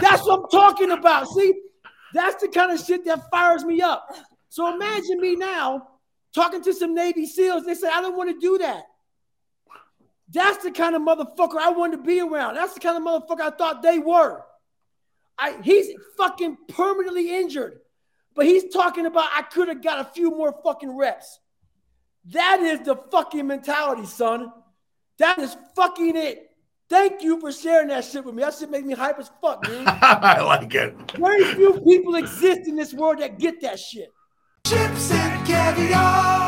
that's 0.00 0.26
what 0.26 0.40
i'm 0.40 0.48
talking 0.50 0.90
about 0.90 1.28
see 1.28 1.54
that's 2.12 2.40
the 2.42 2.48
kind 2.48 2.72
of 2.72 2.84
shit 2.84 3.04
that 3.04 3.20
fires 3.30 3.64
me 3.64 3.80
up 3.80 4.08
so 4.48 4.74
imagine 4.74 5.20
me 5.20 5.36
now 5.36 5.86
talking 6.34 6.62
to 6.62 6.72
some 6.72 6.94
navy 6.94 7.26
seals 7.26 7.64
they 7.64 7.74
say 7.74 7.88
i 7.88 8.00
don't 8.00 8.16
want 8.16 8.28
to 8.28 8.38
do 8.40 8.58
that 8.58 8.82
that's 10.28 10.64
the 10.64 10.70
kind 10.70 10.94
of 10.94 11.02
motherfucker 11.02 11.58
i 11.58 11.70
wanted 11.70 11.98
to 11.98 12.02
be 12.02 12.20
around 12.20 12.54
that's 12.54 12.74
the 12.74 12.80
kind 12.80 12.96
of 12.96 13.02
motherfucker 13.02 13.40
i 13.40 13.50
thought 13.50 13.82
they 13.82 13.98
were 13.98 14.42
I, 15.38 15.58
he's 15.62 15.88
fucking 16.16 16.56
permanently 16.68 17.36
injured 17.38 17.80
but 18.34 18.46
he's 18.46 18.72
talking 18.72 19.06
about 19.06 19.28
i 19.34 19.42
could 19.42 19.68
have 19.68 19.82
got 19.82 20.00
a 20.00 20.10
few 20.12 20.30
more 20.30 20.54
fucking 20.64 20.96
reps 20.96 21.38
that 22.32 22.60
is 22.60 22.80
the 22.80 22.96
fucking 23.10 23.46
mentality 23.46 24.06
son 24.06 24.50
that 25.18 25.38
is 25.38 25.56
fucking 25.74 26.16
it. 26.16 26.50
Thank 26.88 27.22
you 27.22 27.40
for 27.40 27.50
sharing 27.50 27.88
that 27.88 28.04
shit 28.04 28.24
with 28.24 28.34
me. 28.34 28.42
That 28.42 28.54
shit 28.54 28.70
make 28.70 28.84
me 28.84 28.94
hype 28.94 29.18
as 29.18 29.30
fuck, 29.40 29.64
dude. 29.64 29.86
I 29.86 30.40
like 30.42 30.72
it. 30.74 30.94
Very 31.12 31.44
few 31.54 31.80
people 31.80 32.14
exist 32.14 32.68
in 32.68 32.76
this 32.76 32.94
world 32.94 33.18
that 33.18 33.38
get 33.38 33.60
that 33.62 33.78
shit. 33.78 34.12
Chips 34.66 35.10
and 35.10 35.46
caviar. 35.46 36.45